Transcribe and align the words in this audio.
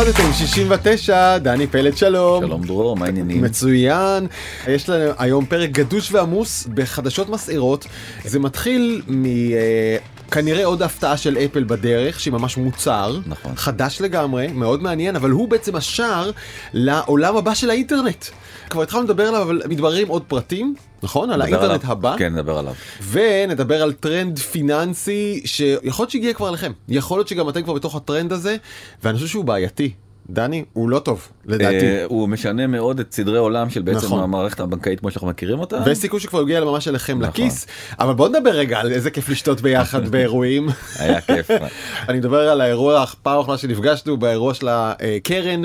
עבדתם 0.00 0.32
69 0.32 1.38
דני 1.38 1.66
פלד 1.66 1.96
שלום. 1.96 2.44
שלום 2.44 2.62
דרור 2.62 2.96
מה 2.96 3.06
העניינים? 3.06 3.42
מצוין. 3.42 4.26
יש 4.68 4.88
לנו 4.88 5.12
היום 5.18 5.46
פרק 5.46 5.70
גדוש 5.70 6.12
ועמוס 6.12 6.66
בחדשות 6.74 7.28
מסעירות. 7.28 7.86
זה 8.24 8.38
מתחיל 8.38 9.02
מ... 9.08 9.24
אה, 9.24 9.96
כנראה 10.30 10.64
עוד 10.64 10.82
הפתעה 10.82 11.16
של 11.16 11.38
אפל 11.38 11.64
בדרך 11.64 12.20
שהיא 12.20 12.32
ממש 12.32 12.56
מוצר. 12.56 13.18
נכון. 13.26 13.52
חדש 13.56 14.00
לגמרי 14.00 14.46
מאוד 14.46 14.82
מעניין 14.82 15.16
אבל 15.16 15.30
הוא 15.30 15.48
בעצם 15.48 15.76
השער 15.76 16.30
לעולם 16.72 17.36
הבא 17.36 17.54
של 17.54 17.70
האינטרנט. 17.70 18.24
כבר 18.68 18.82
התחלנו 18.82 19.04
לדבר 19.04 19.28
עליו 19.28 19.42
אבל 19.42 19.62
מתבררים 19.68 20.08
עוד 20.08 20.22
פרטים 20.22 20.74
נכון 21.02 21.30
על 21.30 21.42
האינטרנט 21.42 21.84
עליו. 21.84 21.92
הבא 21.92 22.16
כן 22.18 22.34
נדבר 22.34 22.58
עליו 22.58 22.72
ונדבר 23.10 23.82
על 23.82 23.92
טרנד 23.92 24.38
פיננסי 24.38 25.42
שיכול 25.44 26.02
להיות 26.02 26.10
שהגיע 26.10 26.34
כבר 26.34 26.50
לכם 26.50 26.72
יכול 26.88 27.18
להיות 27.18 27.28
שגם 27.28 27.48
אתם 27.48 27.62
כבר 27.62 27.72
בתוך 27.72 27.96
הטרנד 27.96 28.32
הזה 28.32 28.56
ואני 29.02 29.14
חושב 29.14 29.28
שהוא 29.28 29.44
בעייתי. 29.44 29.92
דני 30.30 30.64
הוא 30.72 30.90
לא 30.90 30.98
טוב 30.98 31.28
לדעתי. 31.46 31.86
אה, 31.86 32.04
הוא 32.04 32.28
משנה 32.28 32.66
מאוד 32.66 33.00
את 33.00 33.12
סדרי 33.12 33.38
עולם 33.38 33.70
של 33.70 33.82
בעצם 33.82 34.06
נכון. 34.06 34.22
המערכת 34.22 34.60
הבנקאית 34.60 35.00
כמו 35.00 35.10
שאנחנו 35.10 35.28
מכירים 35.28 35.58
אותה 35.58 35.82
ויש 35.86 35.98
סיכוי 35.98 36.20
שכבר 36.20 36.40
הגיע 36.40 36.64
ממש 36.64 36.88
אליכם 36.88 37.18
נכון. 37.18 37.28
לכיס 37.28 37.66
אבל 37.98 38.14
בוא 38.14 38.28
נדבר 38.28 38.50
רגע 38.50 38.80
על 38.80 38.92
איזה 38.92 39.10
כיף 39.10 39.28
לשתות 39.28 39.60
ביחד 39.60 40.08
באירועים. 40.12 40.68
היה 40.98 41.20
כיף 41.20 41.50
אני 42.08 42.18
מדבר 42.18 42.48
על 42.48 42.60
האירוע 42.60 43.04
פעם 43.22 43.40
אחרונה 43.40 43.58
שנפגשנו 43.58 44.16
באירוע 44.16 44.54
של 44.54 44.68
הקרן 44.70 45.62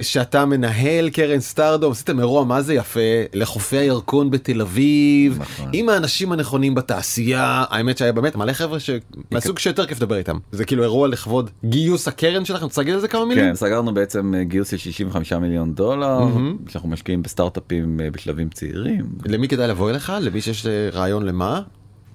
שאתה 0.00 0.44
מנהל 0.44 1.10
קרן 1.10 1.40
סטארדום 1.40 1.92
עשיתם 1.92 2.20
אירוע 2.20 2.44
מה 2.44 2.62
זה 2.62 2.74
יפה 2.74 3.00
לחופי 3.34 3.76
הירקון 3.76 4.30
בתל 4.30 4.60
אביב 4.60 5.38
נכון. 5.40 5.70
עם 5.72 5.88
האנשים 5.88 6.32
הנכונים 6.32 6.74
בתעשייה 6.74 7.64
האמת 7.70 7.98
שהיה 7.98 8.12
באמת 8.12 8.36
מלא 8.36 8.52
חבר'ה 8.52 8.80
ש... 8.80 8.90
מהסוג 9.30 9.58
שיותר 9.58 9.86
כיף 9.86 9.98
לדבר 9.98 10.16
איתם 10.16 10.38
זה 10.52 10.64
כאילו 10.64 10.82
אירוע 10.82 11.08
לכבוד 11.08 11.50
גיוס 11.64 12.08
הקרן 12.08 12.44
שלכם 12.44 12.66
להגיד 12.82 12.94
על 12.94 13.00
זה 13.00 13.08
כמה 13.08 13.24
מילים? 13.24 13.44
כן 13.44 13.54
סגרנו 13.54 13.94
בעצם 14.02 14.34
אה, 14.34 14.44
גיוס 14.44 14.70
של 14.70 14.76
65 14.76 15.32
מיליון 15.32 15.74
דולר 15.74 16.18
מהמם. 16.18 16.56
שאנחנו 16.68 16.88
משקיעים 16.88 17.22
בסטארט-אפים 17.22 18.00
אה, 18.00 18.10
בשלבים 18.10 18.48
צעירים. 18.48 19.04
למי 19.26 19.48
כדאי 19.48 19.68
לבוא 19.68 19.90
אליך? 19.90 20.12
למי 20.20 20.40
שיש 20.40 20.66
אה, 20.66 20.88
רעיון 20.92 21.22
למה 21.26 21.62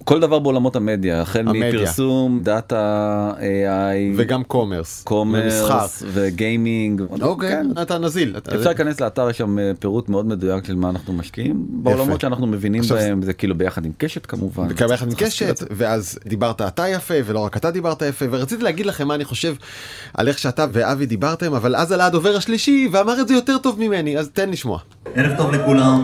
כל 0.08 0.20
דבר 0.20 0.40
בעולמות 0.40 0.76
המדיה 0.76 1.22
החל 1.22 1.40
המדיה. 1.48 1.70
מפרסום 1.74 2.40
data 2.44 3.32
AI 3.40 3.44
וגם 4.18 4.44
commerce 4.44 5.04
commerce 5.04 6.04
ו 6.08 6.21
gaming 6.21 7.02
אוקיי 7.22 7.50
כן. 7.50 7.68
אתה 7.82 7.98
נזיל 7.98 8.34
אתה- 8.38 8.56
אפשר 8.56 8.70
להיכנס 8.70 9.02
לאתר 9.02 9.30
יש 9.30 9.38
שם 9.38 9.60
אה, 9.60 9.72
פירוט 9.80 10.10
מאוד 10.10 10.26
מדויק 10.28 10.66
של 10.66 10.76
מה 10.76 10.90
אנחנו 10.90 11.14
משקיעים 11.14 11.66
בעולמות 11.70 12.22
שאנחנו 12.22 12.48
מבינים 12.48 12.82
עכשיו- 12.82 12.98
בהם 12.98 13.22
זה 13.22 13.34
כאילו 13.34 13.56
ביחד 13.58 13.86
עם 13.86 13.92
קשת 13.98 14.26
כמובן. 14.26 14.68
וכמה 14.70 14.94
יחד 14.94 15.08
עם 15.08 15.14
קשת. 15.18 15.64
ואז 15.72 16.20
דיברת 16.26 16.62
אתה 16.62 16.88
יפה 16.88 17.14
ולא 17.26 17.40
רק 17.40 17.58
אתה 17.58 17.72
דיברת 17.72 18.02
יפה 18.02 18.26
ורציתי 18.32 18.64
להגיד 18.64 18.86
לכם 18.86 19.08
מה 19.08 19.16
אני 19.16 19.26
חושב 19.26 19.56
על 20.14 20.28
איך 20.28 20.40
שאתה 20.40 20.66
ואבי 20.72 21.06
דיברתם 21.06 21.54
אבל 21.54 21.76
אז 21.76 21.92
עלה 21.92 22.06
הדובר 22.06 22.36
השלישי 22.36 22.90
ואמר 22.92 23.22
את 23.22 23.28
זה 23.28 23.34
יותר 23.34 23.58
טוב 23.58 23.80
ממני 23.80 24.18
אז 24.18 24.30
תן 24.34 24.50
לשמוע. 24.50 24.80
ערב 25.16 25.38
טוב 25.38 25.52
לכולם, 25.52 26.04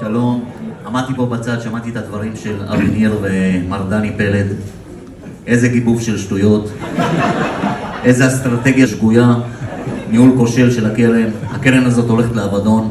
שלום. 0.00 0.61
עמדתי 0.92 1.12
פה 1.16 1.26
בצד, 1.26 1.60
שמעתי 1.60 1.90
את 1.90 1.96
הדברים 1.96 2.32
של 2.36 2.62
אבי 2.68 2.86
ניר 2.86 3.18
ומר 3.22 3.82
דני 3.88 4.12
פלד. 4.16 4.46
איזה 5.46 5.68
גיבוב 5.68 6.02
של 6.02 6.18
שטויות, 6.18 6.70
איזה 8.04 8.26
אסטרטגיה 8.26 8.86
שגויה, 8.86 9.34
ניהול 10.10 10.30
כושל 10.36 10.70
של 10.70 10.86
הקרן. 10.86 11.30
הקרן 11.50 11.84
הזאת 11.84 12.10
הולכת 12.10 12.36
לאבדון. 12.36 12.90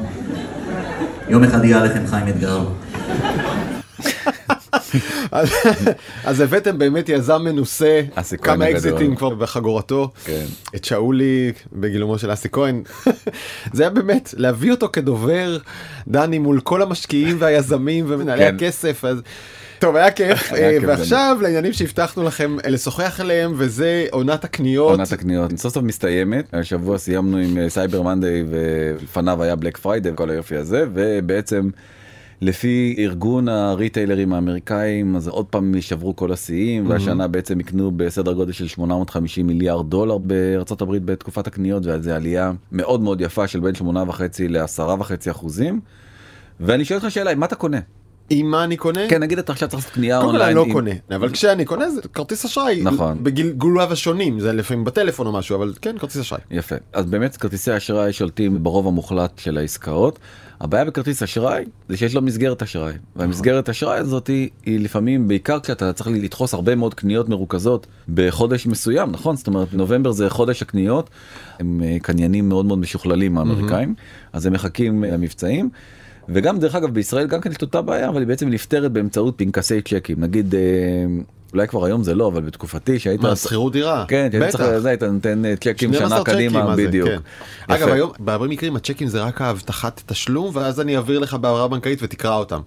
יום 1.29 1.43
אחד 1.43 1.65
יהיה 1.65 1.79
עליכם 1.79 2.07
חיים 2.07 2.27
אתגר. 2.27 2.65
אז- 5.31 5.49
אז 6.23 6.39
הבאתם 6.39 6.77
באמת 6.77 7.09
יזם 7.09 7.41
מנוסה 7.43 8.01
כמה. 8.41 8.69
אקזיטים 8.69 9.15
כבר 9.15 9.29
בחגורתו 9.29 10.11
כן. 10.25 10.45
את 10.75 10.85
שאולי 10.85 11.51
בגילומו 11.73 12.17
של 12.17 12.33
אסי 12.33 12.47
כהן 12.51 12.81
זה 13.73 13.83
היה 13.83 13.89
באמת 13.89 14.33
להביא 14.37 14.71
אותו 14.71 14.89
כדובר 14.93 15.57
דני 16.07 16.39
מול 16.39 16.59
כל 16.59 16.81
המשקיעים 16.81 17.37
והיזמים 17.39 18.05
ומנהלי 18.07 18.41
כן. 18.45 18.55
הכסף 18.55 19.05
אז. 19.05 19.17
טוב 19.79 19.95
היה 19.95 20.11
כיף 20.11 20.51
ועכשיו 20.87 21.37
לעניינים 21.41 21.73
שהבטחנו 21.73 22.23
לכם 22.23 22.57
אה, 22.65 22.69
לשוחח 22.69 23.19
עליהם 23.19 23.53
וזה 23.57 24.05
עונת 24.11 24.43
הקניות. 24.43 24.91
עונת 24.91 25.11
הקניות 25.11 25.51
סוף 25.57 25.73
סוף 25.73 25.83
מסתיימת 25.83 26.45
השבוע 26.53 26.97
סיימנו 26.97 27.37
עם 27.37 27.69
Cyber 27.69 28.01
Monday 28.01 28.43
ולפניו 28.49 29.43
היה 29.43 29.55
Black 29.55 29.77
Friday 29.77 30.09
וכל 30.09 30.29
היופי 30.29 30.55
הזה 30.55 30.85
ובעצם. 30.93 31.69
לפי 32.41 32.95
ארגון 32.97 33.47
הריטיילרים 33.47 34.33
האמריקאים 34.33 35.15
אז 35.15 35.27
עוד 35.27 35.45
פעם 35.45 35.75
ישברו 35.75 36.15
כל 36.15 36.31
השיאים 36.31 36.89
והשנה 36.89 37.27
בעצם 37.27 37.59
יקנו 37.59 37.91
בסדר 37.91 38.33
גודל 38.33 38.51
של 38.51 38.67
850 38.67 39.47
מיליארד 39.47 39.89
דולר 39.89 40.17
בארצות 40.17 40.81
הברית 40.81 41.05
בתקופת 41.05 41.47
הקניות 41.47 41.85
ועל 41.85 42.01
זה 42.01 42.15
עלייה 42.15 42.51
מאוד 42.71 43.01
מאוד 43.01 43.21
יפה 43.21 43.47
של 43.47 43.59
בין 43.59 43.75
8.5 43.75 44.21
ל-10.5 44.49 45.31
אחוזים. 45.31 45.79
ואני 46.59 46.85
שואל 46.85 46.99
אותך 46.99 47.11
שאלה 47.11 47.35
מה 47.35 47.45
אתה 47.45 47.55
קונה 47.55 47.79
עם 48.29 48.51
מה 48.51 48.63
אני 48.63 48.77
קונה? 48.77 49.09
כן 49.09 49.23
נגיד 49.23 49.39
אתה 49.39 49.51
עכשיו 49.51 49.69
צריך 49.69 49.83
לעשות 49.83 49.93
קנייה 49.95 50.17
קודם 50.17 50.29
כל 50.29 50.35
אונליין 50.37 50.57
אני 50.57 50.67
לא 50.67 50.73
קונה 50.73 50.91
אבל 51.15 51.29
כשאני 51.29 51.65
קונה 51.65 51.89
זה 51.89 52.01
כרטיס 52.13 52.45
אשראי 52.45 52.81
נכון. 52.83 53.23
בגלגוליו 53.23 53.91
השונים 53.91 54.39
זה 54.39 54.53
לפעמים 54.53 54.83
בטלפון 54.83 55.27
או 55.27 55.31
משהו 55.31 55.55
אבל 55.55 55.73
כן 55.81 55.97
כרטיס 55.97 56.21
אשראי. 56.21 56.41
יפה 56.51 56.75
אז 56.93 57.05
באמת 57.05 57.37
כרטיסי 57.37 57.77
אשראי 57.77 58.13
שולטים 58.13 58.63
ברוב 58.63 58.87
המוחלט 58.87 59.39
של 59.39 59.57
העסקאות. 59.57 60.19
הבעיה 60.61 60.85
בכרטיס 60.85 61.23
אשראי 61.23 61.65
זה 61.89 61.97
שיש 61.97 62.15
לו 62.15 62.21
מסגרת 62.21 62.61
אשראי 62.61 62.93
והמסגרת 63.15 63.69
אשראי 63.69 63.97
הזאת 63.97 64.27
היא, 64.27 64.49
לפעמים 64.65 65.27
בעיקר 65.27 65.59
כשאתה 65.59 65.93
צריך 65.93 66.09
לדחוס 66.13 66.53
הרבה 66.53 66.75
מאוד 66.75 66.93
קניות 66.93 67.29
מרוכזות 67.29 67.87
בחודש 68.13 68.67
מסוים 68.67 69.11
נכון 69.11 69.35
זאת 69.35 69.47
אומרת 69.47 69.73
נובמבר 69.73 70.11
זה 70.11 70.29
חודש 70.29 70.61
הקניות 70.61 71.09
הם 71.59 71.81
אה, 71.83 71.97
קניינים 72.01 72.49
מאוד 72.49 72.65
מאוד 72.65 72.79
משוכללים 72.79 73.37
האמריקאים 73.37 73.95
אז 74.33 74.45
הם 74.45 74.53
מחכים 74.53 75.03
אה, 75.03 75.11
למבצעים. 75.11 75.69
וגם 76.29 76.59
דרך 76.59 76.75
אגב 76.75 76.93
בישראל 76.93 77.27
גם 77.27 77.41
כן 77.41 77.51
יש 77.51 77.57
אותה 77.61 77.81
בעיה 77.81 78.09
אבל 78.09 78.19
היא 78.19 78.27
בעצם 78.27 78.49
נפתרת 78.49 78.91
באמצעות 78.91 79.33
פנקסי 79.37 79.81
צ'קים 79.81 80.15
נגיד 80.19 80.55
אה, 80.55 80.61
אולי 81.53 81.67
כבר 81.67 81.85
היום 81.85 82.03
זה 82.03 82.15
לא 82.15 82.27
אבל 82.27 82.41
בתקופתי 82.41 82.99
שהיית 82.99 83.21
מה 83.21 83.35
שכירות 83.35 83.73
דירה? 83.73 84.05
כן, 84.07 84.29
בטח. 84.41 84.57
צריך, 84.57 84.77
זה, 84.77 84.89
היית 84.89 85.03
נותן 85.03 85.45
אה, 85.45 85.55
צ'קים 85.55 85.93
12 85.93 86.09
שנה 86.09 86.23
קדימה, 86.23 86.75
בדיוק. 86.75 87.09
כן. 87.09 87.19
אגב 87.67 87.87
היום 87.87 88.11
בהרבה 88.19 88.47
מקרים 88.47 88.75
הצ'קים 88.75 89.07
זה 89.07 89.21
רק 89.21 89.41
ההבטחת 89.41 90.01
תשלום 90.05 90.51
ואז 90.53 90.79
אני 90.79 90.95
אעביר 90.95 91.19
לך 91.19 91.33
בהעברה 91.33 91.67
בנקאית 91.67 91.99
ותקרא 92.03 92.35
אותם. 92.35 92.61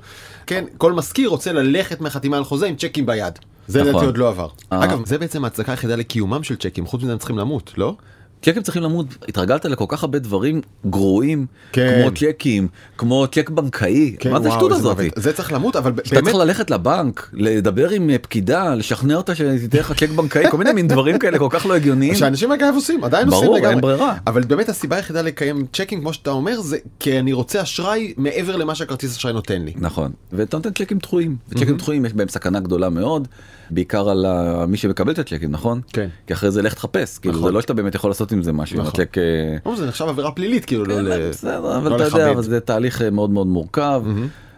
כן 0.46 0.64
כל 0.78 0.92
משכיר 0.92 1.28
רוצה 1.28 1.52
ללכת 1.52 2.00
מהחתימה 2.00 2.36
על 2.36 2.44
חוזה 2.44 2.66
עם 2.66 2.76
צ'קים 2.76 3.06
ביד. 3.06 3.38
זה 3.68 3.80
נכון. 3.80 3.90
לדעתי 3.90 4.06
עוד 4.06 4.18
לא 4.18 4.28
עבר. 4.28 4.48
אה. 4.72 4.84
אגב 4.84 5.06
זה 5.06 5.18
בעצם 5.18 5.44
ההצדקה 5.44 5.72
היחידה 5.72 5.96
לקיומם 5.96 6.42
של 6.42 6.56
צ'קים 6.56 6.86
חוץ 6.86 7.02
מזה 7.02 7.12
הם 7.12 7.18
צריכים 7.18 7.38
למות 7.38 7.72
לא? 7.76 7.96
צ'קים 8.44 8.62
צריכים 8.62 8.82
למות, 8.82 9.06
התרגלת 9.28 9.64
לכל 9.64 9.84
כך 9.88 10.02
הרבה 10.02 10.18
דברים 10.18 10.60
גרועים, 10.86 11.46
כן. 11.72 12.00
כמו 12.02 12.10
צ'קים, 12.14 12.68
כמו 12.98 13.26
צ'ק 13.26 13.50
בנקאי, 13.50 14.16
מה 14.30 14.40
זה 14.40 14.48
השטות 14.48 14.72
הזאת? 14.72 14.96
מוות. 14.98 15.12
זה 15.16 15.32
צריך 15.32 15.52
למות 15.52 15.76
אבל 15.76 15.92
שאתה 16.04 16.14
באמת 16.14 16.24
צריך 16.24 16.36
ללכת 16.36 16.70
לבנק, 16.70 17.30
לדבר 17.32 17.90
עם 17.90 18.10
אה, 18.10 18.18
פקידה, 18.18 18.74
לשכנע 18.74 19.14
אותה 19.14 19.34
שתיתן 19.34 19.78
לך 19.78 19.92
צ'ק 19.92 20.08
בנקאי, 20.08 20.50
כל 20.50 20.56
מיני 20.56 20.72
מין 20.72 20.88
דברים 20.88 21.18
כאלה 21.18 21.38
כל 21.38 21.48
כך 21.50 21.66
לא 21.66 21.74
הגיוניים. 21.74 22.14
שאנשים 22.14 22.52
אגב 22.52 22.72
עושים 22.74 23.04
עדיין 23.04 23.30
ברור, 23.30 23.44
עושים 23.44 23.54
אין 23.54 23.64
לגמרי. 23.64 23.80
ברירה. 23.82 24.16
אבל 24.26 24.42
באמת 24.42 24.68
הסיבה 24.68 24.96
היחידה 24.96 25.22
לקיים 25.22 25.66
צ'קים 25.72 26.00
כמו 26.00 26.12
שאתה 26.12 26.30
אומר 26.30 26.60
זה 26.60 26.76
כי 27.00 27.18
אני 27.18 27.32
רוצה 27.32 27.62
אשראי 27.62 28.14
מעבר 28.16 28.56
למה 28.56 28.74
שהכרטיס 28.74 29.16
אשראי 29.16 29.32
נותן 29.32 29.62
לי. 29.62 29.72
נכון, 29.76 30.12
ואתה 30.32 30.56
נותן 30.56 30.70
צ'קים 30.70 30.98
דחויים, 30.98 31.36
וצ'קים 31.48 31.76
דחויים 31.76 32.04
יש 32.04 32.12
בהם 32.12 32.28
סכנה 32.28 32.60
גדולה 32.60 32.88
מאוד, 32.88 33.28
בעיקר 33.70 34.08
על 34.08 34.26
מי 34.68 34.76
שמקבל 34.76 35.12
את 35.12 35.18
הצ'קים, 35.18 35.50
נכון? 35.50 35.80
כן. 35.92 36.08
כי 36.26 36.32
אחרי 36.32 36.50
זה 36.50 36.62
לך 36.62 36.74
תחפש, 36.74 37.18
כאילו 37.18 37.34
נכון. 37.34 37.48
זה 37.48 37.52
לא 37.52 37.60
שאתה 37.60 37.74
באמת 37.74 37.94
יכול 37.94 38.10
לעשות 38.10 38.32
עם 38.34 38.42
זה 38.42 38.52
משהו, 38.52 38.78
נכון. 38.78 38.90
הצ'ק... 39.00 39.18
אה, 39.18 39.22
אמרו, 39.66 39.76
זה 39.76 39.86
נחשב 39.86 40.04
עבירה 40.08 40.30
פלילית 40.30 40.64
כאילו 40.64 40.84
לא 40.84 40.94
כן, 40.94 41.04
ל- 41.04 41.28
בסדר, 41.30 41.76
אבל 41.78 41.90
לא 41.90 41.96
אתה 41.96 42.04
יודע, 42.04 42.30
לכבד. 42.30 42.42
זה 42.42 42.60
תהליך 42.60 43.02
אה, 43.02 43.10
מאוד 43.10 43.30
מאוד 43.30 43.46
מורכב. 43.46 44.02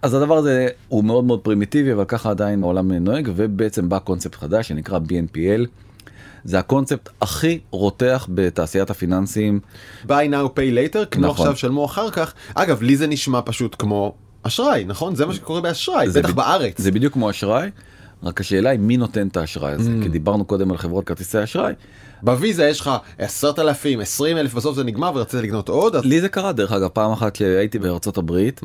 אז 0.03 0.15
הדבר 0.15 0.37
הזה 0.37 0.69
הוא 0.89 1.05
מאוד 1.05 1.25
מאוד 1.25 1.41
פרימיטיבי, 1.41 1.93
אבל 1.93 2.05
ככה 2.05 2.31
עדיין 2.31 2.63
העולם 2.63 2.93
נוהג, 2.93 3.31
ובעצם 3.37 3.89
בא 3.89 3.99
קונספט 3.99 4.35
חדש 4.35 4.69
שנקרא 4.69 4.99
BNPL. 4.99 5.67
זה 6.45 6.59
הקונספט 6.59 7.09
הכי 7.23 7.59
רותח 7.71 8.27
בתעשיית 8.35 8.91
הפיננסים. 8.91 9.61
buy 10.07 10.09
now 10.09 10.47
pay 10.57 10.75
later 10.95 11.07
כמו 11.11 11.27
נכון. 11.27 11.47
עכשיו 11.47 11.57
שלמו 11.57 11.85
אחר 11.85 12.11
כך 12.11 12.35
אגב 12.55 12.83
לי 12.83 12.97
זה 12.97 13.07
נשמע 13.07 13.41
פשוט 13.45 13.77
כמו 13.79 14.15
אשראי 14.43 14.85
נכון 14.85 15.15
זה 15.15 15.27
מה 15.27 15.35
שקורה 15.35 15.61
באשראי 15.61 16.09
בטח 16.09 16.31
ב- 16.31 16.37
בארץ 16.37 16.81
זה 16.81 16.91
בדיוק 16.91 17.13
כמו 17.13 17.31
אשראי, 17.31 17.71
רק 18.23 18.41
השאלה 18.41 18.71
היא 18.71 18.79
מי 18.81 18.97
נותן 18.97 19.29
את 19.29 19.37
האשראי 19.37 19.73
הזה, 19.73 19.91
כי 20.03 20.09
דיברנו 20.09 20.45
קודם 20.45 20.71
על 20.71 20.77
חברות 20.77 21.05
כרטיסי 21.05 21.43
אשראי. 21.43 21.73
בוויזה 22.27 22.69
יש 22.69 22.81
לך 22.81 22.91
עשרת 23.19 23.59
אלפים 23.59 24.01
עשרים 24.01 24.37
אלף 24.37 24.55
בסוף 24.55 24.77
זה 24.77 24.85
נגמר 24.85 25.13
ורצית 25.15 25.43
לקנות 25.43 25.69
עוד 25.69 25.97
אז 25.97 26.05
לי 26.05 26.21
זה 26.21 26.29
קרה 26.29 26.53
דרך 26.53 26.73
אגב 26.73 26.89
פעם 26.89 27.13
אחת 27.13 27.37
שהייתי 27.37 27.79
בארצות 27.79 28.19
הברית, 28.19 28.61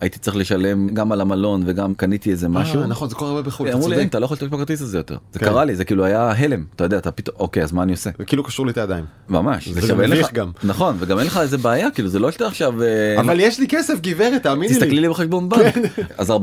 הייתי 0.00 0.18
צריך 0.18 0.36
לשלם 0.36 0.88
גם 0.88 1.12
על 1.12 1.20
המלון 1.20 1.62
וגם 1.66 1.94
קניתי 1.94 2.30
איזה 2.30 2.48
משהו. 2.48 2.80
אה, 2.80 2.86
נכון 2.86 3.08
זה 3.08 3.14
קורה 3.14 3.30
הרבה 3.30 3.42
בחו"ל 3.42 3.68
אתה 3.68 3.76
אמרו 3.76 3.88
לי 3.88 3.94
צודק. 3.94 4.00
"אין, 4.00 4.08
אתה 4.08 4.18
לא 4.18 4.24
יכול 4.24 4.34
להשתמש 4.34 4.50
בכרטיס 4.50 4.82
הזה 4.82 4.98
יותר. 4.98 5.16
זה 5.32 5.38
כן. 5.38 5.46
קרה 5.46 5.64
לי 5.64 5.76
זה 5.76 5.84
כאילו 5.84 6.04
היה 6.04 6.32
הלם 6.36 6.64
אתה 6.76 6.84
יודע 6.84 6.98
אתה 6.98 7.10
פתאום 7.10 7.36
אוקיי 7.40 7.62
אז 7.62 7.72
מה 7.72 7.82
אני 7.82 7.92
עושה. 7.92 8.10
זה 8.18 8.24
כאילו 8.24 8.44
קשור 8.44 8.66
לי 8.66 8.72
את 8.72 8.78
הידיים 8.78 9.04
ממש. 9.28 9.68
זה 9.68 9.92
אין 10.02 10.10
מביך 10.10 10.32
גם. 10.32 10.50
נכון 10.64 10.96
וגם 10.98 11.18
אין 11.18 11.26
לך 11.26 11.36
איזה 11.36 11.58
בעיה 11.58 11.90
כאילו 11.90 12.08
זה 12.08 12.18
לא 12.18 12.30
שאתה 12.30 12.46
עכשיו 12.46 12.82
אה, 12.82 13.20
אבל 13.20 13.40
יש 13.40 13.60
לי 13.60 13.68
כסף 13.68 14.00
גברת 14.00 14.42
תאמיני 14.42 14.72
תסתכלי 14.72 14.90
לי 14.90 15.00
לי 15.00 15.08
בחשבון 15.08 15.48
בנק. 15.48 15.74
אז 16.18 16.30
45% 16.30 16.34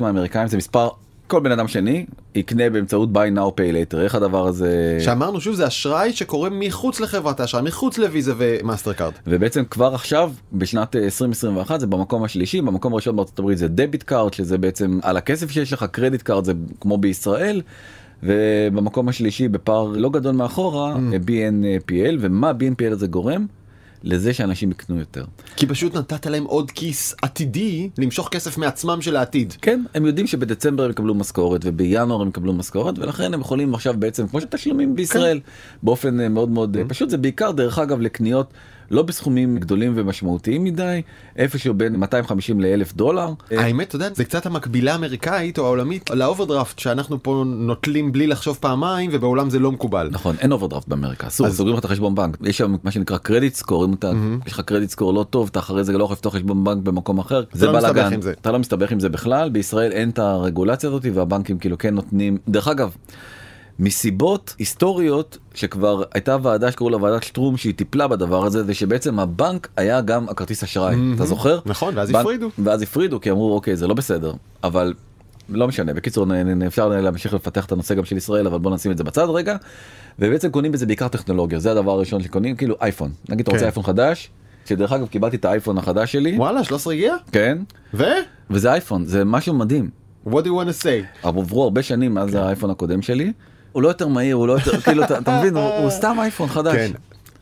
מהאמריקאים 0.00 0.48
זה 0.48 0.56
מספר 0.56 0.88
כל 1.32 1.40
בן 1.40 1.52
אדם 1.52 1.68
שני 1.68 2.06
יקנה 2.34 2.70
באמצעות 2.70 3.08
buy 3.12 3.36
now 3.36 3.60
pay 3.60 3.94
later 3.94 3.98
איך 3.98 4.14
הדבר 4.14 4.46
הזה 4.46 4.98
שאמרנו 5.00 5.40
שוב 5.40 5.54
זה 5.54 5.66
אשראי 5.66 6.12
שקורה 6.12 6.50
מחוץ 6.50 7.00
לחברת 7.00 7.40
האשראי 7.40 7.62
מחוץ 7.62 7.98
לוויזה 7.98 8.32
ומאסטר 8.36 8.92
קארד. 8.92 9.12
ובעצם 9.26 9.64
כבר 9.64 9.94
עכשיו 9.94 10.32
בשנת 10.52 10.96
אה, 10.96 11.04
2021 11.04 11.80
זה 11.80 11.86
במקום 11.86 12.24
השלישי 12.24 12.60
במקום 12.60 12.92
הראשון 12.92 13.16
בארצות 13.16 13.38
הברית 13.38 13.58
זה 13.58 13.68
debit 13.68 14.02
card 14.02 14.34
שזה 14.34 14.58
בעצם 14.58 14.98
על 15.02 15.16
הכסף 15.16 15.50
שיש 15.50 15.72
לך 15.72 15.84
credit 15.84 16.22
card 16.22 16.44
זה 16.44 16.52
כמו 16.80 16.98
בישראל. 16.98 17.62
ובמקום 18.22 19.08
השלישי 19.08 19.48
בפער 19.48 19.84
לא 19.84 20.10
גדול 20.10 20.34
מאחורה 20.34 20.94
Mm. 20.94 21.28
BNPL 21.28 22.16
ומה 22.20 22.50
BNPL 22.50 22.92
הזה 22.92 23.06
גורם 23.06 23.46
לזה 24.04 24.34
שאנשים 24.34 24.70
יקנו 24.70 24.98
יותר. 24.98 25.24
כי 25.56 25.66
פשוט 25.66 25.96
נתת 25.96 26.26
להם 26.26 26.44
עוד 26.44 26.70
כיס 26.70 27.14
עתידי 27.22 27.90
למשוך 27.98 28.28
כסף 28.28 28.58
מעצמם 28.58 29.02
של 29.02 29.16
העתיד. 29.16 29.54
כן 29.62 29.84
הם 29.94 30.06
יודעים 30.06 30.26
שבדצמבר 30.26 30.84
הם 30.84 30.90
יקבלו 30.90 31.14
משכורת 31.14 31.60
ובינואר 31.64 32.22
הם 32.22 32.28
יקבלו 32.28 32.52
משכורת 32.52 32.98
ולכן 32.98 33.34
הם 33.34 33.40
יכולים 33.40 33.74
עכשיו 33.74 33.94
בעצם 33.98 34.28
כמו 34.28 34.40
שתשלומים 34.40 34.96
בישראל 34.96 35.40
באופן 35.82 36.20
אה, 36.20 36.28
מאוד 36.28 36.50
מאוד 36.50 36.76
אה, 36.76 36.82
פשוט 36.88 37.10
זה 37.10 37.18
בעיקר 37.18 37.50
דרך 37.50 37.78
אגב 37.78 38.00
לקניות 38.00 38.52
לא 38.92 39.02
בסכומים 39.02 39.58
גדולים 39.58 39.92
ומשמעותיים 39.96 40.64
מדי 40.64 41.02
איפשהו 41.36 41.74
בין 41.74 41.96
250 41.96 42.60
לאלף 42.60 42.92
דולר. 42.94 43.28
האמת, 43.50 43.88
אתה 43.88 43.96
יודע, 43.96 44.08
זה 44.14 44.24
קצת 44.24 44.46
המקבילה 44.46 44.92
האמריקאית 44.92 45.58
או 45.58 45.64
העולמית 45.64 46.10
לאוברדרפט 46.10 46.78
שאנחנו 46.78 47.22
פה 47.22 47.44
נוטלים 47.46 48.12
בלי 48.12 48.26
לחשוב 48.26 48.58
פעמיים 48.60 49.10
ובעולם 49.12 49.50
זה 49.50 49.58
לא 49.58 49.72
מקובל. 49.72 50.08
נכון 50.12 50.36
אין 50.40 50.52
אוברדרפט 50.52 50.88
באמריקה 50.88 51.26
אסור 51.26 51.50
סוגרים 51.50 51.74
לך 51.74 51.80
את 51.80 51.84
החשבון 51.84 52.14
בנק 52.14 52.36
יש 52.42 52.58
שם 52.58 52.76
מה 52.84 52.90
שנקרא 52.90 53.18
קרדיט 53.18 53.54
סקור 53.54 53.84
אם 53.84 53.92
אתה 53.92 54.12
יש 54.46 54.52
לך 54.52 54.60
קרדיט 54.60 54.90
סקור 54.90 55.14
לא 55.14 55.26
טוב 55.30 55.48
אתה 55.50 55.58
אחרי 55.58 55.84
זה 55.84 55.92
לא 55.92 56.04
יכול 56.04 56.14
לפתוח 56.14 56.34
חשבון 56.34 56.64
בנק 56.64 56.82
במקום 56.82 57.18
אחר 57.18 57.42
זה 57.52 57.66
לא 57.66 57.72
בלאגן. 57.72 58.20
אתה 58.40 58.52
לא 58.52 58.58
מסתבך 58.58 58.92
עם 58.92 59.00
זה 59.00 59.08
בכלל 59.08 59.50
בישראל 59.50 59.92
אין 59.92 60.10
את 60.10 60.18
הרגולציה 60.18 60.88
הזאת 60.88 61.06
והבנקים 61.14 61.58
כאילו 61.58 61.78
כן 61.78 61.94
נותנים 61.94 62.38
דרך 62.48 62.68
אגב. 62.68 62.94
מסיבות 63.82 64.54
היסטוריות 64.58 65.38
שכבר 65.54 66.02
הייתה 66.14 66.36
ועדה 66.42 66.70
שקראו 66.72 66.90
לה 66.90 66.96
ועדת 66.96 67.22
שטרום 67.22 67.56
שהיא 67.56 67.74
טיפלה 67.74 68.08
בדבר 68.08 68.44
הזה 68.46 68.64
זה 68.64 68.74
שבעצם 68.74 69.18
הבנק 69.18 69.68
היה 69.76 70.00
גם 70.00 70.28
הכרטיס 70.28 70.62
אשראי 70.62 70.96
אתה 71.16 71.24
זוכר 71.26 71.58
נכון, 71.66 71.98
ואז 71.98 72.10
בנק- 72.10 72.20
הפרידו. 72.20 72.50
ואז 72.58 72.82
הפרידו 72.82 73.20
כי 73.20 73.30
אמרו 73.30 73.54
אוקיי 73.54 73.76
זה 73.76 73.86
לא 73.86 73.94
בסדר 73.94 74.32
אבל 74.64 74.94
לא 75.48 75.68
משנה 75.68 75.94
בקיצור 75.94 76.26
אפשר 76.66 76.88
להמשיך 76.88 77.34
לפתח 77.34 77.64
את 77.66 77.72
הנושא 77.72 77.94
גם 77.94 78.04
של 78.04 78.16
ישראל 78.16 78.46
אבל 78.46 78.58
בוא 78.58 78.70
נשים 78.74 78.92
את 78.92 78.98
זה 78.98 79.04
בצד 79.04 79.26
רגע. 79.28 79.56
ובעצם 80.18 80.50
קונים 80.50 80.72
בזה 80.72 80.86
בעיקר 80.86 81.08
טכנולוגיה 81.08 81.58
זה 81.58 81.70
הדבר 81.70 81.92
הראשון 81.92 82.22
שקונים 82.22 82.56
כאילו 82.56 82.74
אייפון 82.80 83.10
נגיד 83.28 83.40
אתה 83.40 83.50
רוצה 83.50 83.60
כן. 83.60 83.64
אייפון 83.66 83.82
חדש 83.82 84.30
שדרך 84.66 84.92
אגב 84.92 85.06
קיבלתי 85.06 85.36
את 85.36 85.44
האייפון 85.44 85.78
החדש 85.78 86.12
שלי 86.12 86.36
וואלה, 86.36 86.64
13 86.64 86.92
הגיע? 86.94 87.14
כן 87.32 87.58
ו? 87.94 88.04
וזה 88.50 88.72
אייפון 88.72 89.04
זה 89.04 89.24
משהו 89.24 89.54
מדהים 89.54 89.90
What 90.26 90.30
do 90.30 90.46
you 90.46 90.50
want 90.50 90.80
to 90.80 90.82
say? 90.84 91.26
עברו 91.26 91.62
הרבה 91.64 91.82
שנים 91.82 92.14
מאז 92.14 92.34
האייפון 92.34 92.70
הקודם 92.70 93.02
שלי. 93.02 93.32
הוא 93.72 93.82
לא 93.82 93.88
יותר 93.88 94.08
מהיר 94.08 94.36
הוא 94.36 94.46
לא 94.46 94.52
יותר 94.52 94.80
כאילו 94.84 95.04
אתה 95.04 95.18
אתה 95.18 95.38
מבין 95.38 95.56
הוא 95.56 95.62
הוא 95.64 95.90
סתם 95.90 96.16
אייפון 96.20 96.48
חדש. 96.48 96.74
כן. 96.74 96.92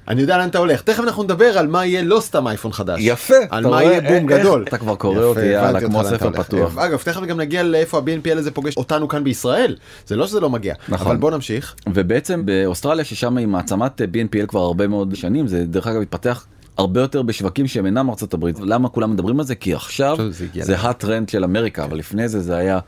אני 0.09 0.21
יודע 0.21 0.39
לאן 0.39 0.49
אתה 0.49 0.59
הולך. 0.59 0.83
תכף 0.83 1.01
אנחנו 1.01 1.23
נדבר 1.23 1.59
על 1.59 1.67
מה 1.67 1.87
יהיה 1.87 2.03
לא 2.03 2.21
סתם 2.21 2.49
אייפון 2.49 2.73
חדש. 2.73 3.01
יפה, 3.03 3.35
על 3.51 3.67
מה 3.67 3.83
יהיה 3.83 4.01
בום 4.01 4.27
גדול. 4.27 4.65
אתה 4.69 4.79
כבר 4.79 4.95
קורא 4.95 5.23
אותי, 5.23 5.47
יאללה, 5.47 5.81
כמו 5.81 6.05
ספר. 6.05 6.31
פתוח. 6.33 6.79
אגב, 6.79 6.99
תכף 6.99 7.21
גם 7.21 7.41
נגיע 7.41 7.63
לאיפה 7.63 7.99
ה-BNPL 7.99 8.39
הזה 8.39 8.51
פוגש 8.51 8.77
אותנו 8.77 9.09
כאן 9.09 9.25
בישראל. 9.25 9.77
זה 10.07 10.17
לא 10.17 10.27
שזה 10.27 10.41
לא 10.41 10.51
מגיע. 10.51 10.75
נכון. 10.89 11.07
אבל 11.07 11.17
בוא 11.17 11.31
נמשיך. 11.31 11.75
ובעצם 11.95 12.47
באוסטרליה 12.47 13.05
ששם 13.05 13.37
היא 13.37 13.47
מעצמת 13.47 14.01
BNPL 14.01 14.47
כבר 14.47 14.61
הרבה 14.61 14.87
מאוד 14.87 15.15
שנים 15.15 15.47
זה 15.47 15.65
דרך 15.67 15.87
אגב 15.87 16.01
התפתח 16.01 16.47
הרבה 16.79 17.01
יותר 17.01 17.23
בשווקים 17.23 17.67
שהם 17.67 17.87
אינם 17.87 18.11
ארצות 18.11 18.35
הברית 18.35 18.61
למה 18.61 18.89
כולם 18.89 19.13
מדברים 19.13 19.41
על 19.41 19.47
זה 19.47 19.55
כי 19.55 19.75
עכשיו 19.75 20.19
זה 20.61 20.77
הטרנד 20.81 21.29
של 21.29 21.45
אמריקה 21.45 21.85
אבל 21.85 21.99
לפני 21.99 22.29
זה 22.29 22.41
זה 22.41 22.57
היה 22.57 22.79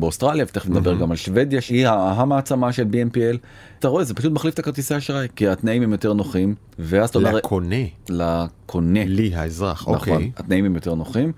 באוסטרליה 0.00 0.44
ותכף 0.44 0.68
נדבר 0.68 0.94
גם 0.94 1.10
על 1.10 1.16
שוודיה 1.16 1.60
שהיא 1.60 1.88
המעצמה 1.88 2.72
של 2.72 2.84
BNPL 2.92 3.36
אתה 3.78 3.88
רואה 3.88 4.04
זה 4.04 4.14
פשוט 4.14 4.32
מחליף 4.32 4.54
את 4.54 4.58
הכרטיסי 4.58 4.96
אשראי 4.96 5.28
כי 5.36 5.48
התנאים 5.48 5.82
הם 5.82 5.92
יותר 5.92 6.12
נוחים 6.12 6.54
ואז 6.78 7.08
אתה 7.08 7.18
אומר 7.18 7.32
לקונה. 7.34 7.76
לקונה 8.08 9.04
לי 9.04 9.34
האזרח. 9.34 9.82
נכון 9.82 9.94
אוקיי. 9.94 10.30
התנאים 10.36 10.64
הם 10.64 10.74
יותר 10.74 10.94
נוחים 10.94 11.32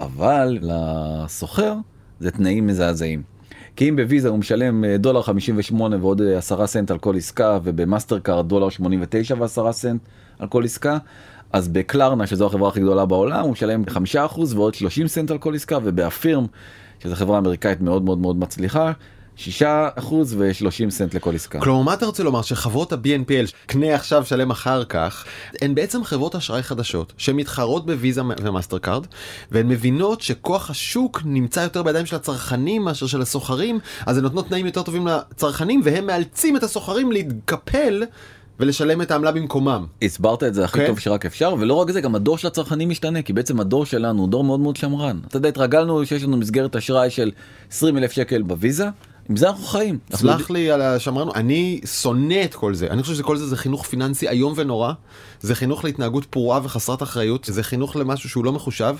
אבל 0.00 0.58
לסוחר 0.62 1.74
זה 2.20 2.30
תנאים 2.30 2.66
מזעזעים. 2.66 3.22
כי 3.76 3.88
אם 3.88 3.96
בוויזה 3.96 4.28
הוא 4.28 4.38
משלם 4.38 4.84
אה, 4.84 4.96
דולר 4.96 5.22
58 5.22 5.96
ועוד 6.00 6.20
אה, 6.20 6.38
10 6.38 6.66
סנט 6.66 6.90
על 6.90 6.98
כל 6.98 7.16
עסקה 7.16 7.58
ובמאסטר 7.62 8.18
קארד 8.18 8.48
דולר 8.48 8.68
89 8.68 9.34
ו10 9.34 9.72
סנט 9.72 10.00
על 10.38 10.48
כל 10.48 10.64
עסקה 10.64 10.98
אז 11.52 11.68
בקלרנה 11.68 12.26
שזו 12.26 12.46
החברה 12.46 12.68
הכי 12.68 12.80
גדולה 12.80 13.04
בעולם 13.06 13.40
הוא 13.40 13.52
משלם 13.52 13.84
5% 14.14 14.40
ועוד 14.54 14.74
30 14.74 15.08
סנט 15.08 15.30
על 15.30 15.38
כל 15.38 15.54
עסקה 15.54 15.78
ובאפירם 15.82 16.46
שזו 17.02 17.14
חברה 17.14 17.38
אמריקאית 17.38 17.80
מאוד 17.80 18.02
מאוד 18.02 18.18
מאוד 18.18 18.36
מצליחה 18.36 18.92
6% 19.36 19.40
ו-30 20.36 20.90
סנט 20.90 21.14
לכל 21.14 21.34
עסקה. 21.34 21.60
כלומר 21.60 21.82
מה 21.82 21.94
אתה 21.94 22.06
רוצה 22.06 22.22
לומר 22.22 22.42
שחברות 22.42 22.92
ה-BNPL 22.92 23.52
קנה 23.66 23.94
עכשיו 23.94 24.24
שלם 24.24 24.50
אחר 24.50 24.84
כך 24.84 25.24
הן 25.62 25.74
בעצם 25.74 26.04
חברות 26.04 26.34
אשראי 26.34 26.62
חדשות 26.62 27.12
שמתחרות 27.16 27.86
בוויזה 27.86 28.22
ומאסטר 28.42 28.78
קארד 28.78 29.06
והן 29.50 29.68
מבינות 29.68 30.20
שכוח 30.20 30.70
השוק 30.70 31.22
נמצא 31.24 31.60
יותר 31.60 31.82
בידיים 31.82 32.06
של 32.06 32.16
הצרכנים 32.16 32.84
מאשר 32.84 33.06
של 33.06 33.22
הסוחרים 33.22 33.78
אז 34.06 34.18
הן 34.18 34.22
נותנות 34.22 34.48
תנאים 34.48 34.66
יותר 34.66 34.82
טובים 34.82 35.06
לצרכנים 35.06 35.80
והם 35.84 36.06
מאלצים 36.06 36.56
את 36.56 36.62
הסוחרים 36.62 37.12
להתקפל 37.12 38.04
ולשלם 38.60 39.02
את 39.02 39.10
העמלה 39.10 39.32
במקומם. 39.32 39.86
הסברת 40.02 40.42
את 40.42 40.54
זה 40.54 40.64
הכי 40.64 40.78
כן. 40.78 40.86
טוב 40.86 40.98
שרק 40.98 41.26
אפשר 41.26 41.54
ולא 41.58 41.74
רק 41.74 41.90
זה 41.90 42.00
גם 42.00 42.14
הדור 42.14 42.38
של 42.38 42.46
הצרכנים 42.46 42.88
משתנה 42.88 43.22
כי 43.22 43.32
בעצם 43.32 43.60
הדור 43.60 43.86
שלנו 43.86 44.20
הוא 44.20 44.28
דור 44.28 44.44
מאוד 44.44 44.60
מאוד 44.60 44.76
שמרן 44.76 45.20
אתה 45.28 45.36
יודע 45.36 45.48
התרגלנו 45.48 46.06
שיש 46.06 46.22
לנו 46.22 46.36
מסגרת 46.36 46.76
אשראי 46.76 47.10
של 47.10 47.30
20 47.70 47.96
אלף 47.96 48.12
שקל 48.12 48.42
בוויזה 48.42 48.88
עם 49.30 49.36
זה 49.36 49.48
אנחנו 49.48 49.64
חיים. 49.64 49.98
אנחנו 50.10 50.28
סלח 50.28 50.50
לי 50.50 50.70
על 50.70 50.82
השמרנות, 50.82 51.34
אני 51.34 51.80
שונא 51.84 52.44
את 52.44 52.54
כל 52.54 52.74
זה. 52.74 52.86
אני 52.90 53.02
חושב 53.02 53.14
שכל 53.14 53.36
זה 53.36 53.46
זה 53.46 53.56
חינוך 53.56 53.86
פיננסי 53.86 54.28
איום 54.28 54.52
ונורא. 54.56 54.92
זה 55.40 55.54
חינוך 55.54 55.84
להתנהגות 55.84 56.24
פרועה 56.24 56.60
וחסרת 56.62 57.02
אחריות. 57.02 57.44
זה 57.44 57.62
חינוך 57.62 57.96
למשהו 57.96 58.28
שהוא 58.28 58.44
לא 58.44 58.52
מחושב. 58.52 58.96